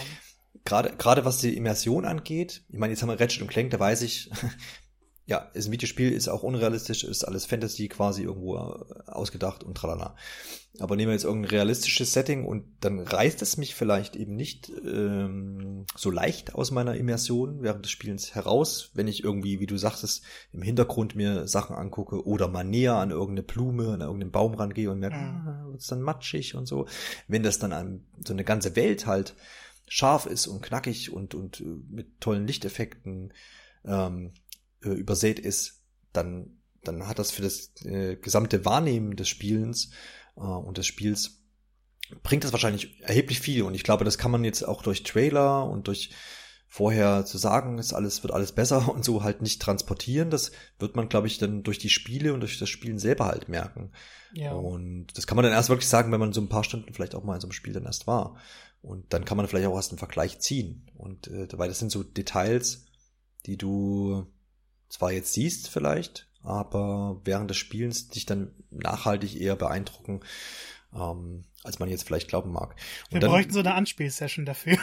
[0.66, 3.80] gerade gerade was die Immersion angeht, ich meine, jetzt haben wir Ratchet und Clank, da
[3.80, 4.30] weiß ich,
[5.26, 9.76] ja, ist ein Videospiel, ist auch unrealistisch, ist alles Fantasy quasi irgendwo äh, ausgedacht und
[9.76, 10.15] tralala.
[10.80, 14.69] Aber nehmen wir jetzt irgendein realistisches Setting und dann reißt es mich vielleicht eben nicht
[14.84, 19.78] ähm, so leicht aus meiner Immersion während des Spielens heraus, wenn ich irgendwie, wie du
[19.78, 24.55] sagtest, im Hintergrund mir Sachen angucke oder mal näher an irgendeine Blume, an irgendeinen Baum
[24.55, 25.47] rangehe und merke, mhm.
[25.47, 26.88] ah, wird's dann matschig und so.
[27.28, 29.36] Wenn das dann an so eine ganze Welt halt
[29.88, 33.32] scharf ist und knackig und, und äh, mit tollen Lichteffekten,
[33.86, 34.34] ähm,
[34.84, 35.81] äh, übersät ist,
[36.11, 39.91] dann, dann hat das für das äh, gesamte Wahrnehmen des Spielens
[40.36, 41.43] äh, und des Spiels
[42.21, 43.63] bringt das wahrscheinlich erheblich viel.
[43.63, 46.11] Und ich glaube, das kann man jetzt auch durch Trailer und durch
[46.67, 50.29] vorher zu sagen, ist alles, wird alles besser und so halt nicht transportieren.
[50.29, 53.47] Das wird man, glaube ich, dann durch die Spiele und durch das Spielen selber halt
[53.47, 53.91] merken.
[54.34, 54.53] Ja.
[54.53, 57.15] Und das kann man dann erst wirklich sagen, wenn man so ein paar Stunden vielleicht
[57.15, 58.38] auch mal in so einem Spiel dann erst war.
[58.81, 60.89] Und dann kann man vielleicht auch erst einen Vergleich ziehen.
[60.95, 62.86] Und äh, weil das sind so Details,
[63.45, 64.25] die du
[64.93, 70.21] zwar jetzt siehst vielleicht, aber während des Spielens dich dann nachhaltig eher beeindrucken,
[70.93, 72.75] ähm, als man jetzt vielleicht glauben mag.
[73.05, 74.77] Und Wir dann, bräuchten so eine Anspielsession dafür.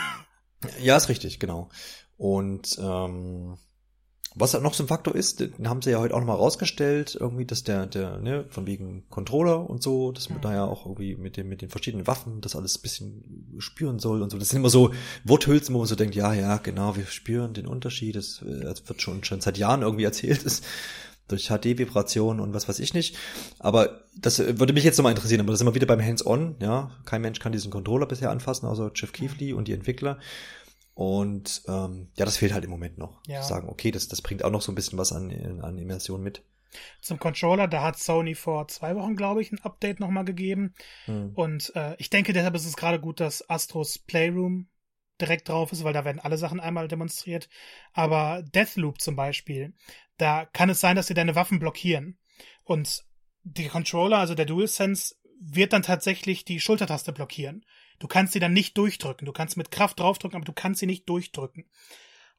[0.82, 1.70] Ja, ist richtig, genau.
[2.16, 3.56] Und ähm,
[4.34, 7.16] was halt noch so ein Faktor ist, den haben sie ja heute auch nochmal rausgestellt,
[7.18, 10.42] irgendwie, dass der, der, ne, von wegen Controller und so, dass man mhm.
[10.42, 13.98] da ja auch irgendwie mit dem, mit den verschiedenen Waffen das alles ein bisschen spüren
[13.98, 14.38] soll und so.
[14.38, 14.92] Das sind immer so
[15.24, 19.02] Worthülsen, wo man so denkt, ja, ja, genau, wir spüren den Unterschied, das, das wird
[19.02, 20.64] schon, schon seit Jahren irgendwie erzählt, ist
[21.30, 23.16] durch HD-Vibration und was weiß ich nicht.
[23.58, 26.90] Aber das würde mich jetzt nochmal interessieren, aber das sind wir wieder beim Hands-on, ja.
[27.04, 30.18] Kein Mensch kann diesen Controller bisher anfassen, außer Jeff Keefley und die Entwickler.
[31.00, 33.22] Und ähm, ja, das fehlt halt im Moment noch.
[33.26, 33.42] Ja.
[33.42, 36.44] Sagen, okay, das, das bringt auch noch so ein bisschen was an, an Immersion mit.
[37.00, 40.74] Zum Controller, da hat Sony vor zwei Wochen, glaube ich, ein Update nochmal gegeben.
[41.06, 41.32] Hm.
[41.34, 44.68] Und äh, ich denke, deshalb ist es gerade gut, dass Astros Playroom
[45.18, 47.48] direkt drauf ist, weil da werden alle Sachen einmal demonstriert.
[47.94, 49.72] Aber Deathloop zum Beispiel,
[50.18, 52.18] da kann es sein, dass sie deine Waffen blockieren.
[52.62, 53.06] Und
[53.42, 57.64] die Controller, also der DualSense, wird dann tatsächlich die Schultertaste blockieren.
[58.00, 59.26] Du kannst sie dann nicht durchdrücken.
[59.26, 61.66] Du kannst mit Kraft draufdrücken, aber du kannst sie nicht durchdrücken.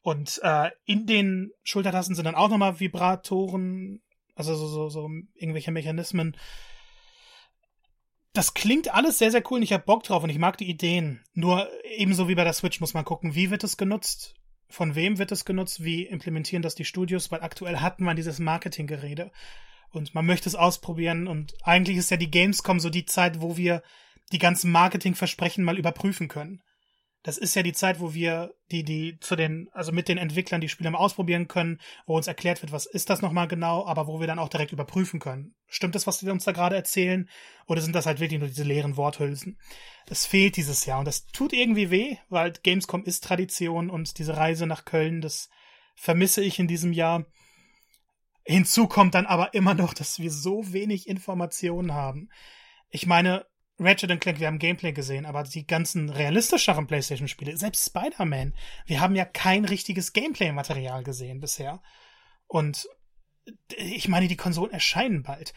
[0.01, 4.01] Und äh, in den Schultertasten sind dann auch nochmal Vibratoren,
[4.36, 6.36] also so, so, so irgendwelche Mechanismen.
[8.34, 10.70] Das klingt alles sehr, sehr cool und ich habe Bock drauf und ich mag die
[10.70, 11.24] Ideen.
[11.34, 14.34] Nur ebenso wie bei der Switch muss man gucken, wie wird es genutzt?
[14.68, 15.84] Von wem wird es genutzt?
[15.84, 17.30] Wie implementieren das die Studios?
[17.30, 19.32] Weil aktuell hat man dieses Marketinggerede
[19.91, 23.57] und man möchte es ausprobieren und eigentlich ist ja die Gamescom so die Zeit, wo
[23.57, 23.84] wir
[24.32, 26.62] die ganzen Marketingversprechen mal überprüfen können.
[27.24, 30.60] Das ist ja die Zeit, wo wir die, die zu den, also mit den Entwicklern
[30.60, 34.08] die Spiele mal ausprobieren können, wo uns erklärt wird, was ist das nochmal genau, aber
[34.08, 35.54] wo wir dann auch direkt überprüfen können.
[35.68, 37.30] Stimmt das, was wir uns da gerade erzählen?
[37.68, 39.60] Oder sind das halt wirklich nur diese leeren Worthülsen?
[40.08, 44.36] Das fehlt dieses Jahr und das tut irgendwie weh, weil Gamescom ist Tradition und diese
[44.36, 45.50] Reise nach Köln, das
[45.96, 47.26] vermisse ich in diesem Jahr.
[48.44, 52.30] Hinzu kommt dann aber immer noch, dass wir so wenig Informationen haben.
[52.90, 53.46] Ich meine,
[53.82, 58.54] Ratchet Clank, wir haben Gameplay gesehen, aber die ganzen realistischeren PlayStation-Spiele, selbst Spider-Man,
[58.86, 61.82] wir haben ja kein richtiges Gameplay-Material gesehen bisher.
[62.48, 62.88] Und
[63.76, 65.54] ich meine, die Konsolen erscheinen bald.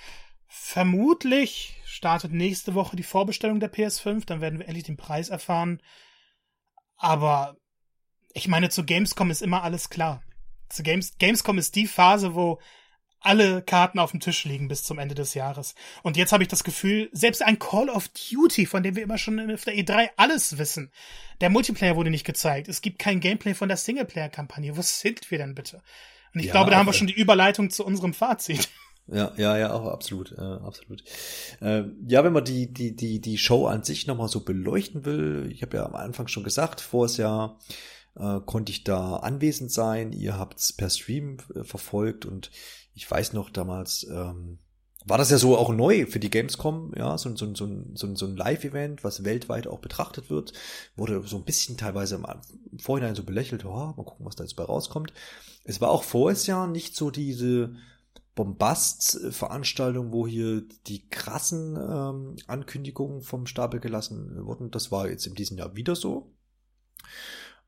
[0.47, 5.83] Vermutlich startet nächste Woche die Vorbestellung der PS5, dann werden wir endlich den Preis erfahren.
[6.97, 7.57] Aber
[8.33, 10.23] ich meine, zu Gamescom ist immer alles klar.
[10.71, 12.59] Zu Games Gamescom ist die Phase, wo
[13.25, 15.75] alle Karten auf dem Tisch liegen bis zum Ende des Jahres.
[16.03, 19.19] Und jetzt habe ich das Gefühl, selbst ein Call of Duty, von dem wir immer
[19.19, 20.91] schon auf der E3 alles wissen,
[21.41, 22.69] der Multiplayer wurde nicht gezeigt.
[22.69, 24.77] Es gibt kein Gameplay von der Singleplayer-Kampagne.
[24.77, 25.83] Wo sind wir denn bitte?
[26.35, 28.69] Und ich ja, glaube, da haben wir schon die Überleitung zu unserem Fazit.
[29.07, 31.05] Ja, ja, ja, auch absolut, äh, absolut.
[31.61, 35.51] Äh, ja, wenn man die, die, die, die Show an sich nochmal so beleuchten will,
[35.53, 37.59] ich habe ja am Anfang schon gesagt, vor es ja
[38.17, 40.13] äh, konnte ich da anwesend sein.
[40.13, 42.51] Ihr habt's per Stream äh, verfolgt und
[42.95, 44.59] ich weiß noch damals, ähm,
[45.07, 48.27] war das ja so auch neu für die Gamescom, ja, so, so, so, so, so
[48.27, 50.55] ein Live-Event, was weltweit auch betrachtet wird,
[50.97, 54.57] wurde so ein bisschen teilweise im Vorhinein so belächelt, oh, mal gucken, was da jetzt
[54.57, 55.13] bei rauskommt.
[55.65, 57.75] Es war auch voriges Jahr nicht so diese
[58.35, 64.71] Bombast-Veranstaltung, wo hier die krassen ähm, Ankündigungen vom Stapel gelassen wurden.
[64.71, 66.33] Das war jetzt in diesem Jahr wieder so.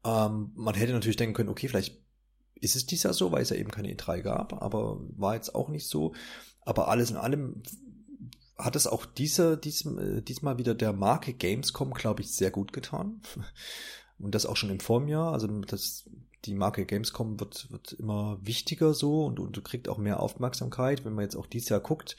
[0.04, 2.00] Ähm, man hätte natürlich denken können, okay, vielleicht
[2.60, 5.54] ist es dies Jahr so, weil es ja eben keine E3 gab, aber war jetzt
[5.54, 6.14] auch nicht so.
[6.62, 7.62] Aber alles in allem
[8.58, 12.72] hat es auch dieser, diesem, äh, diesmal wieder der Marke Gamescom, glaube ich, sehr gut
[12.72, 13.20] getan.
[14.18, 15.32] Und das auch schon im Vorjahr.
[15.32, 16.08] Also das,
[16.46, 21.12] die Marke Gamescom wird, wird immer wichtiger so und, und kriegt auch mehr Aufmerksamkeit, wenn
[21.12, 22.16] man jetzt auch dieses Jahr guckt.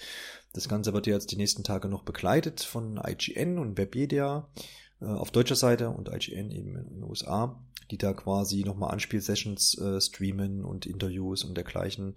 [0.54, 4.48] Das Ganze wird ja jetzt die nächsten Tage noch begleitet von IGN und Webedia
[5.02, 7.60] äh, auf deutscher Seite und IGN eben in den USA
[7.92, 12.16] die da quasi nochmal Anspielsessions äh, streamen und Interviews und dergleichen.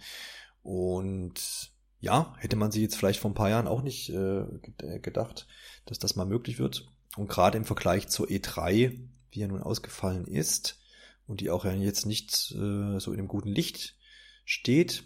[0.63, 5.01] Und ja, hätte man sich jetzt vielleicht vor ein paar Jahren auch nicht äh, äh,
[5.01, 5.47] gedacht,
[5.87, 6.89] dass das mal möglich wird.
[7.17, 8.99] Und gerade im Vergleich zur E3,
[9.31, 10.81] wie er nun ausgefallen ist
[11.27, 13.97] und die auch ja jetzt nicht äh, so in einem guten Licht
[14.45, 15.05] steht,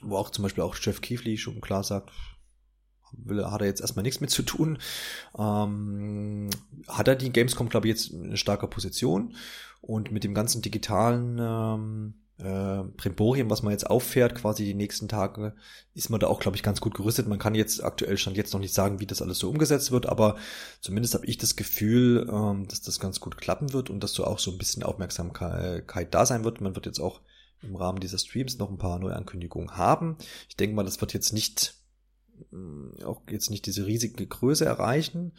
[0.00, 2.10] wo auch zum Beispiel auch Jeff Keefley schon klar sagt,
[3.12, 4.78] will, hat er jetzt erstmal nichts mit zu tun.
[5.38, 6.50] Ähm,
[6.88, 9.34] hat er die Gamescom, glaube ich, jetzt eine starke Position
[9.80, 15.08] und mit dem ganzen digitalen ähm, äh, Primborium, was man jetzt auffährt, quasi die nächsten
[15.08, 15.54] Tage,
[15.94, 17.28] ist man da auch, glaube ich, ganz gut gerüstet.
[17.28, 20.06] Man kann jetzt aktuell schon jetzt noch nicht sagen, wie das alles so umgesetzt wird,
[20.06, 20.36] aber
[20.80, 24.24] zumindest habe ich das Gefühl, ähm, dass das ganz gut klappen wird und dass so
[24.24, 26.60] auch so ein bisschen Aufmerksamkeit da sein wird.
[26.60, 27.20] Man wird jetzt auch
[27.62, 30.16] im Rahmen dieser Streams noch ein paar neue Ankündigungen haben.
[30.48, 31.74] Ich denke mal, das wird jetzt nicht
[33.04, 35.32] auch jetzt nicht diese riesige Größe erreichen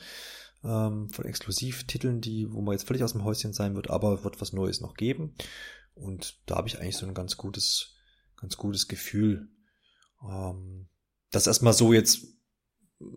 [0.63, 4.41] ähm, von Exklusivtiteln, die, wo man jetzt völlig aus dem Häuschen sein wird, aber wird
[4.41, 5.35] was Neues noch geben.
[5.93, 7.95] Und da habe ich eigentlich so ein ganz gutes,
[8.35, 9.49] ganz gutes Gefühl.
[10.27, 10.87] Ähm,
[11.31, 12.27] das erstmal so jetzt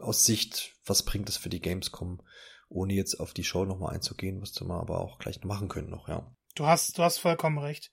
[0.01, 2.20] aus Sicht, was bringt das für die Gamescom,
[2.68, 6.09] ohne jetzt auf die Show nochmal einzugehen, was wir aber auch gleich machen können noch,
[6.09, 6.34] ja.
[6.55, 7.93] Du hast, du hast vollkommen recht.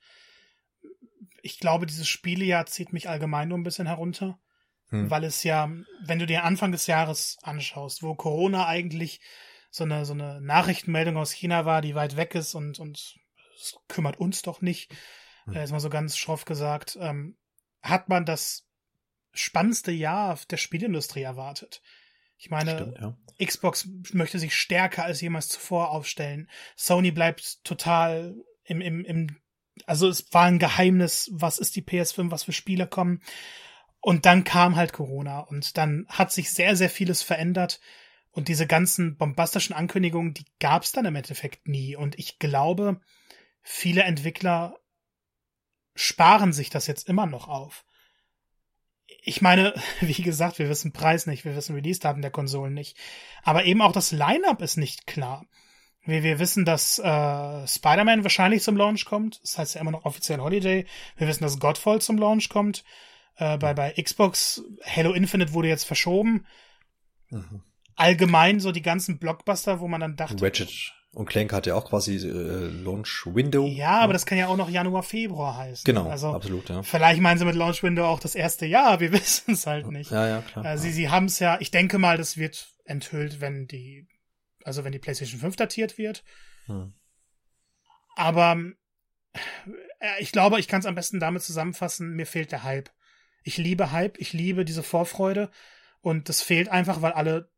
[1.41, 4.39] Ich glaube, dieses Spielejahr zieht mich allgemein nur ein bisschen herunter,
[4.89, 5.09] hm.
[5.09, 5.71] weil es ja,
[6.05, 9.21] wenn du dir Anfang des Jahres anschaust, wo Corona eigentlich
[9.69, 13.15] so eine, so eine Nachrichtenmeldung aus China war, die weit weg ist und, und
[13.55, 14.93] es kümmert uns doch nicht,
[15.45, 15.55] mhm.
[15.55, 17.38] äh, ist mal so ganz schroff gesagt, ähm,
[17.81, 18.67] hat man das
[19.34, 21.81] spannendste Jahr der Spielindustrie erwartet.
[22.38, 23.17] Ich meine, Stimmt, ja.
[23.43, 26.49] Xbox möchte sich stärker als jemals zuvor aufstellen.
[26.75, 29.39] Sony bleibt total im, im, im,
[29.86, 33.21] also es war ein Geheimnis, was ist die PS5, was für Spiele kommen.
[34.04, 37.80] Und dann kam halt Corona und dann hat sich sehr, sehr vieles verändert.
[38.32, 41.95] Und diese ganzen bombastischen Ankündigungen, die gab es dann im Endeffekt nie.
[41.95, 42.99] Und ich glaube,
[43.62, 44.78] viele Entwickler
[45.95, 47.86] sparen sich das jetzt immer noch auf.
[49.22, 52.97] Ich meine, wie gesagt, wir wissen Preis nicht, wir wissen Release-Daten der Konsolen nicht.
[53.41, 55.45] Aber eben auch das Line-up ist nicht klar.
[56.04, 59.41] Wir, wir wissen, dass äh, Spider-Man wahrscheinlich zum Launch kommt.
[59.43, 60.86] Das heißt ja immer noch offiziell Holiday.
[61.16, 62.84] Wir wissen, dass Godfall zum Launch kommt.
[63.36, 66.45] Äh, bei, bei Xbox Halo Infinite wurde jetzt verschoben.
[67.29, 67.61] Mhm
[67.95, 70.43] allgemein so die ganzen Blockbuster, wo man dann dachte.
[70.43, 73.67] Ratchet und Clank hat ja auch quasi äh, Launch Window.
[73.67, 75.84] Ja, aber das kann ja auch noch Januar, Februar heißen.
[75.86, 76.81] Genau, also, absolut, ja.
[76.81, 80.09] Vielleicht meinen sie mit Launch Window auch das erste Jahr, wir wissen es halt nicht.
[80.09, 80.65] Ja, ja, klar.
[80.65, 84.07] Äh, sie sie haben es ja, ich denke mal, das wird enthüllt, wenn die,
[84.63, 86.23] also wenn die PlayStation 5 datiert wird.
[86.65, 86.93] Hm.
[88.15, 88.57] Aber
[89.34, 92.89] äh, ich glaube, ich kann es am besten damit zusammenfassen, mir fehlt der Hype.
[93.44, 95.52] Ich liebe Hype, ich liebe diese Vorfreude
[96.02, 97.50] und das fehlt einfach, weil alle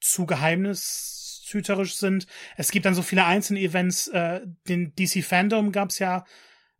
[0.00, 2.26] zu geheimnishüterisch sind.
[2.56, 4.08] Es gibt dann so viele einzelne Events.
[4.08, 6.24] Äh, den DC Fandom gab's ja.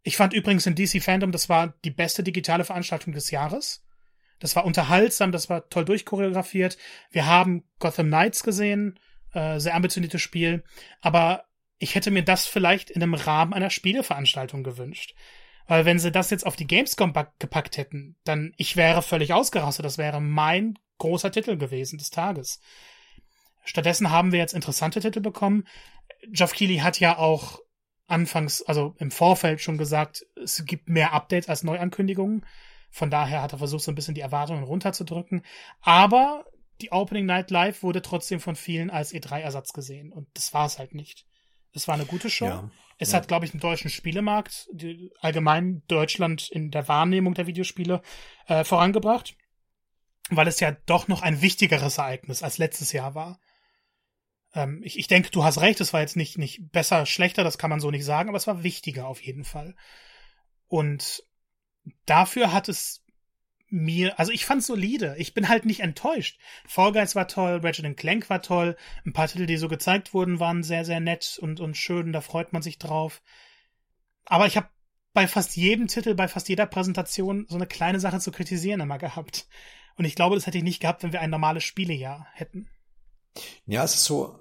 [0.02, 3.84] Ich fand übrigens den DC Fandom, das war die beste digitale Veranstaltung des Jahres.
[4.38, 6.78] Das war unterhaltsam, das war toll durchchoreografiert.
[7.10, 8.98] Wir haben Gotham Knights gesehen,
[9.32, 10.62] äh, sehr ambitioniertes Spiel.
[11.00, 11.44] Aber
[11.78, 15.14] ich hätte mir das vielleicht in einem Rahmen einer Spieleveranstaltung gewünscht.
[15.68, 19.84] Weil wenn sie das jetzt auf die Gamescom gepackt hätten, dann ich wäre völlig ausgerastet.
[19.84, 22.60] Das wäre mein großer Titel gewesen des Tages.
[23.64, 25.68] Stattdessen haben wir jetzt interessante Titel bekommen.
[26.26, 27.60] Geoff Keighley hat ja auch
[28.06, 32.46] anfangs, also im Vorfeld schon gesagt, es gibt mehr Updates als Neuankündigungen.
[32.90, 35.44] Von daher hat er versucht, so ein bisschen die Erwartungen runterzudrücken.
[35.82, 36.46] Aber
[36.80, 40.12] die Opening Night Live wurde trotzdem von vielen als E3-Ersatz gesehen.
[40.12, 41.26] Und das war es halt nicht.
[41.72, 42.46] Es war eine gute Show.
[42.46, 43.18] Ja, es ja.
[43.18, 48.02] hat, glaube ich, den deutschen Spielemarkt, die, allgemein Deutschland in der Wahrnehmung der Videospiele
[48.46, 49.36] äh, vorangebracht,
[50.30, 53.40] weil es ja doch noch ein wichtigeres Ereignis als letztes Jahr war.
[54.54, 57.58] Ähm, ich, ich denke, du hast recht, es war jetzt nicht, nicht besser, schlechter, das
[57.58, 59.76] kann man so nicht sagen, aber es war wichtiger auf jeden Fall.
[60.66, 61.22] Und
[62.04, 63.04] dafür hat es
[63.70, 65.14] mir, also ich fand's solide.
[65.18, 66.38] Ich bin halt nicht enttäuscht.
[66.66, 70.40] Fall Guys war toll, Ratchet Clank war toll, ein paar Titel, die so gezeigt wurden,
[70.40, 73.22] waren sehr, sehr nett und, und schön, da freut man sich drauf.
[74.24, 74.68] Aber ich habe
[75.12, 78.98] bei fast jedem Titel, bei fast jeder Präsentation so eine kleine Sache zu kritisieren immer
[78.98, 79.48] gehabt.
[79.96, 82.68] Und ich glaube, das hätte ich nicht gehabt, wenn wir ein normales Spielejahr hätten.
[83.66, 84.38] Ja, es ist so,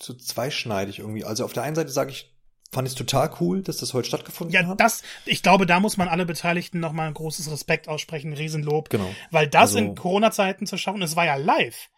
[0.00, 1.24] so zweischneidig irgendwie.
[1.24, 2.35] Also auf der einen Seite sage ich,
[2.72, 4.68] fand ich total cool, dass das heute stattgefunden ja, hat.
[4.68, 8.90] Ja, das, ich glaube, da muss man alle Beteiligten nochmal ein großes Respekt aussprechen, Riesenlob.
[8.90, 9.08] Genau.
[9.30, 11.88] Weil das also, in Corona-Zeiten zu schaffen, es war ja live.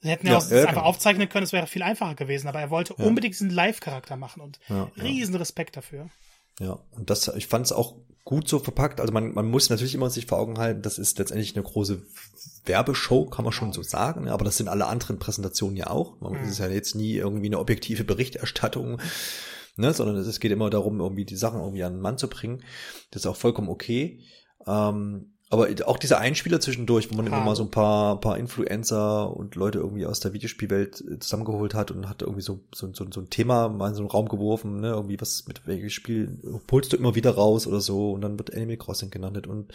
[0.00, 0.84] Sie hätten ja, ja auch ja, einfach genau.
[0.84, 3.04] aufzeichnen können, es wäre viel einfacher gewesen, aber er wollte ja.
[3.04, 6.10] unbedingt diesen Live-Charakter machen und ja, riesen Respekt dafür.
[6.58, 9.00] Ja, und das, ich fand es auch gut so verpackt.
[9.00, 12.02] Also man, man muss natürlich immer sich vor Augen halten, das ist letztendlich eine große
[12.64, 14.28] Werbeshow, kann man schon so sagen.
[14.28, 16.20] Aber das sind alle anderen Präsentationen ja auch.
[16.20, 16.48] Man mhm.
[16.48, 19.00] ist ja jetzt nie irgendwie eine objektive Berichterstattung
[19.76, 22.62] ne, sondern es geht immer darum, irgendwie die Sachen irgendwie an den Mann zu bringen.
[23.10, 24.20] Das ist auch vollkommen okay.
[24.66, 29.36] Ähm, aber auch dieser Einspieler zwischendurch, wo man immer mal so ein paar, paar Influencer
[29.36, 33.06] und Leute irgendwie aus der Videospielwelt äh, zusammengeholt hat und hat irgendwie so, so, so,
[33.10, 36.40] so ein Thema mal in so einen Raum geworfen, ne, irgendwie was mit welches Spiel
[36.70, 39.72] holst du immer wieder raus oder so und dann wird Animal Crossing genannt und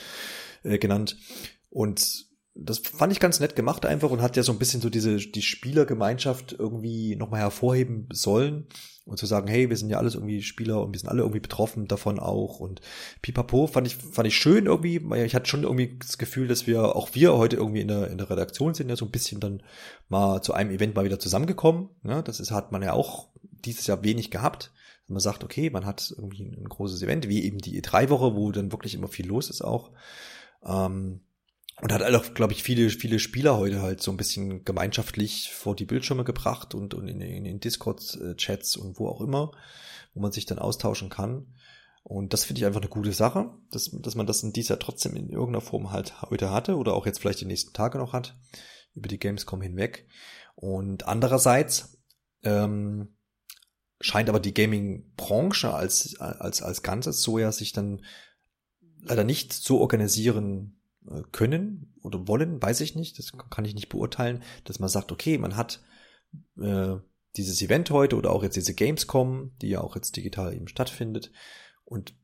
[0.64, 1.16] äh, genannt.
[1.70, 2.26] Und
[2.56, 5.18] das fand ich ganz nett gemacht einfach und hat ja so ein bisschen so diese,
[5.18, 8.66] die Spielergemeinschaft irgendwie nochmal hervorheben sollen
[9.08, 11.40] und zu sagen, hey, wir sind ja alles irgendwie Spieler und wir sind alle irgendwie
[11.40, 12.60] betroffen davon auch.
[12.60, 12.82] Und
[13.22, 16.96] pipapo fand ich, fand ich schön irgendwie, ich hatte schon irgendwie das Gefühl, dass wir,
[16.96, 19.64] auch wir heute irgendwie in der, in der Redaktion sind ja so ein bisschen dann
[20.10, 23.88] mal zu einem Event mal wieder zusammengekommen, ja, das ist, hat man ja auch dieses
[23.88, 24.72] Jahr wenig gehabt,
[25.08, 28.74] man sagt, okay, man hat irgendwie ein großes Event, wie eben die E3-Woche, wo dann
[28.74, 29.92] wirklich immer viel los ist auch,
[30.66, 31.22] ähm,
[31.82, 35.76] und hat auch, glaube ich, viele, viele Spieler heute halt so ein bisschen gemeinschaftlich vor
[35.76, 39.52] die Bildschirme gebracht und, und in, in den Discord-Chats und wo auch immer,
[40.14, 41.54] wo man sich dann austauschen kann.
[42.02, 45.16] Und das finde ich einfach eine gute Sache, dass, dass man das in dieser trotzdem
[45.16, 48.36] in irgendeiner Form halt heute hatte oder auch jetzt vielleicht die nächsten Tage noch hat,
[48.96, 50.08] über die Gamescom hinweg.
[50.56, 52.02] Und andererseits
[52.44, 53.18] ähm,
[54.00, 58.04] scheint aber die Gaming-Branche als, als, als Ganzes so ja sich dann
[59.02, 60.77] leider nicht so organisieren
[61.32, 65.38] können oder wollen, weiß ich nicht, das kann ich nicht beurteilen, dass man sagt, okay,
[65.38, 65.82] man hat
[66.60, 66.96] äh,
[67.36, 71.32] dieses Event heute oder auch jetzt diese Gamescom, die ja auch jetzt digital eben stattfindet
[71.86, 72.16] und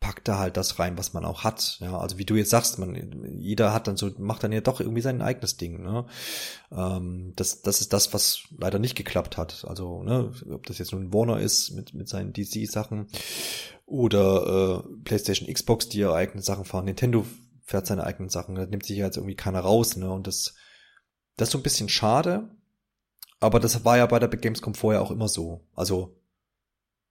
[0.00, 1.78] packt da halt das rein, was man auch hat.
[1.80, 2.94] Ja, also wie du jetzt sagst, man,
[3.38, 5.82] jeder hat dann so, macht dann ja doch irgendwie sein eigenes Ding.
[5.82, 6.06] Ne?
[6.70, 9.64] Ähm, das, das ist das, was leider nicht geklappt hat.
[9.66, 13.08] Also, ne, ob das jetzt nun Warner ist mit, mit seinen DC-Sachen
[13.86, 16.84] oder äh, PlayStation, Xbox, die ihre eigenen Sachen fahren.
[16.84, 17.26] Nintendo
[17.68, 18.54] fährt seine eigenen Sachen.
[18.54, 20.10] Da nimmt sich ja jetzt irgendwie keiner raus, ne?
[20.10, 20.54] Und das,
[21.36, 22.48] das ist so ein bisschen schade.
[23.40, 25.68] Aber das war ja bei der Gamescom vorher auch immer so.
[25.74, 26.18] Also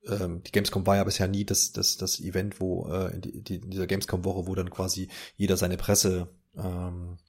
[0.08, 3.56] ähm, die Gamescom war ja bisher nie das, das, das Event, wo äh, in, die,
[3.56, 7.20] in dieser Gamescom-Woche, wo dann quasi jeder seine Presse ähm,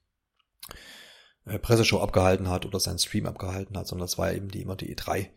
[1.45, 4.63] äh, Presseshow abgehalten hat oder seinen Stream abgehalten hat, sondern das war ja eben die,
[4.63, 5.29] immer die E3.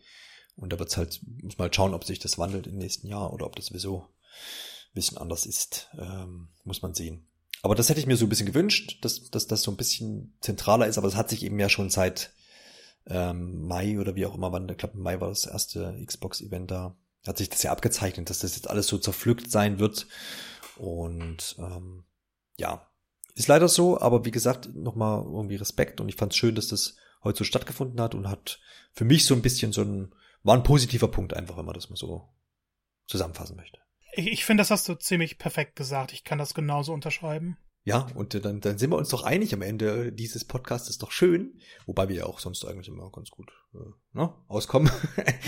[0.55, 3.45] Und da wird's halt, muss mal schauen, ob sich das wandelt im nächsten Jahr oder
[3.45, 5.89] ob das sowieso ein bisschen anders ist.
[5.97, 7.27] Ähm, muss man sehen.
[7.63, 10.35] Aber das hätte ich mir so ein bisschen gewünscht, dass, dass das so ein bisschen
[10.41, 12.33] zentraler ist, aber es hat sich eben ja schon seit
[13.07, 16.97] ähm, Mai oder wie auch immer, wann, ich glaube Mai war das erste Xbox-Event da,
[17.25, 20.07] hat sich das ja abgezeichnet, dass das jetzt alles so zerpflückt sein wird.
[20.75, 22.03] Und ähm,
[22.57, 22.85] ja,
[23.33, 26.67] ist leider so, aber wie gesagt, nochmal irgendwie Respekt und ich fand es schön, dass
[26.67, 28.59] das heute so stattgefunden hat und hat
[28.91, 31.89] für mich so ein bisschen so ein, war ein positiver Punkt einfach, wenn man das
[31.89, 32.27] mal so
[33.07, 33.79] zusammenfassen möchte.
[34.15, 36.13] Ich, finde, das hast du ziemlich perfekt gesagt.
[36.13, 37.57] Ich kann das genauso unterschreiben.
[37.85, 41.11] Ja, und dann, dann sind wir uns doch einig am Ende dieses Podcasts ist doch
[41.11, 43.79] schön, wobei wir ja auch sonst eigentlich immer ganz gut äh,
[44.13, 44.89] ne, auskommen.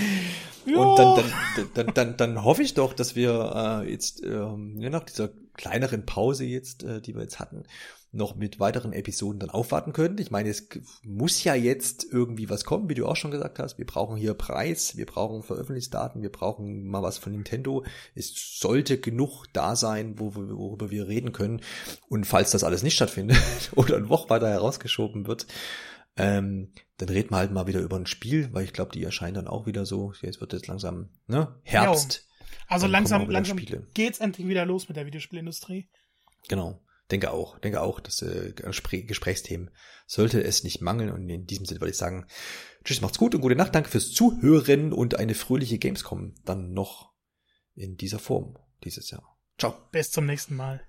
[0.66, 4.90] Und dann, dann, dann, dann, dann hoffe ich doch, dass wir äh, jetzt ähm, ja,
[4.90, 7.64] nach dieser kleineren Pause jetzt, äh, die wir jetzt hatten,
[8.16, 10.18] noch mit weiteren Episoden dann aufwarten können.
[10.18, 10.68] Ich meine, es
[11.04, 13.78] muss ja jetzt irgendwie was kommen, wie du auch schon gesagt hast.
[13.78, 17.84] Wir brauchen hier Preis, wir brauchen Veröffentlichungsdaten, wir brauchen mal was von Nintendo.
[18.16, 21.62] Es sollte genug da sein, worüber wir reden können.
[22.08, 23.38] Und falls das alles nicht stattfindet
[23.76, 25.48] oder ein Woche weiter herausgeschoben wird,
[26.18, 29.36] ähm, dann reden wir halt mal wieder über ein Spiel, weil ich glaube, die erscheinen
[29.36, 30.14] dann auch wieder so.
[30.22, 32.26] Jetzt wird jetzt langsam ne Herbst.
[32.28, 32.36] Jo.
[32.68, 33.86] Also langsam, langsam Spiele.
[33.94, 35.90] geht's endlich wieder los mit der Videospielindustrie.
[36.48, 36.80] Genau.
[37.12, 39.70] Denke auch, denke auch, dass äh, Gesprächsthemen
[40.08, 41.12] sollte es nicht mangeln.
[41.12, 42.26] Und in diesem Sinne würde ich sagen,
[42.84, 43.76] tschüss, macht's gut und gute Nacht.
[43.76, 47.14] Danke fürs Zuhören und eine fröhliche Gamescom dann noch
[47.76, 49.38] in dieser Form dieses Jahr.
[49.60, 49.76] Ciao.
[49.92, 50.82] Bis zum nächsten Mal.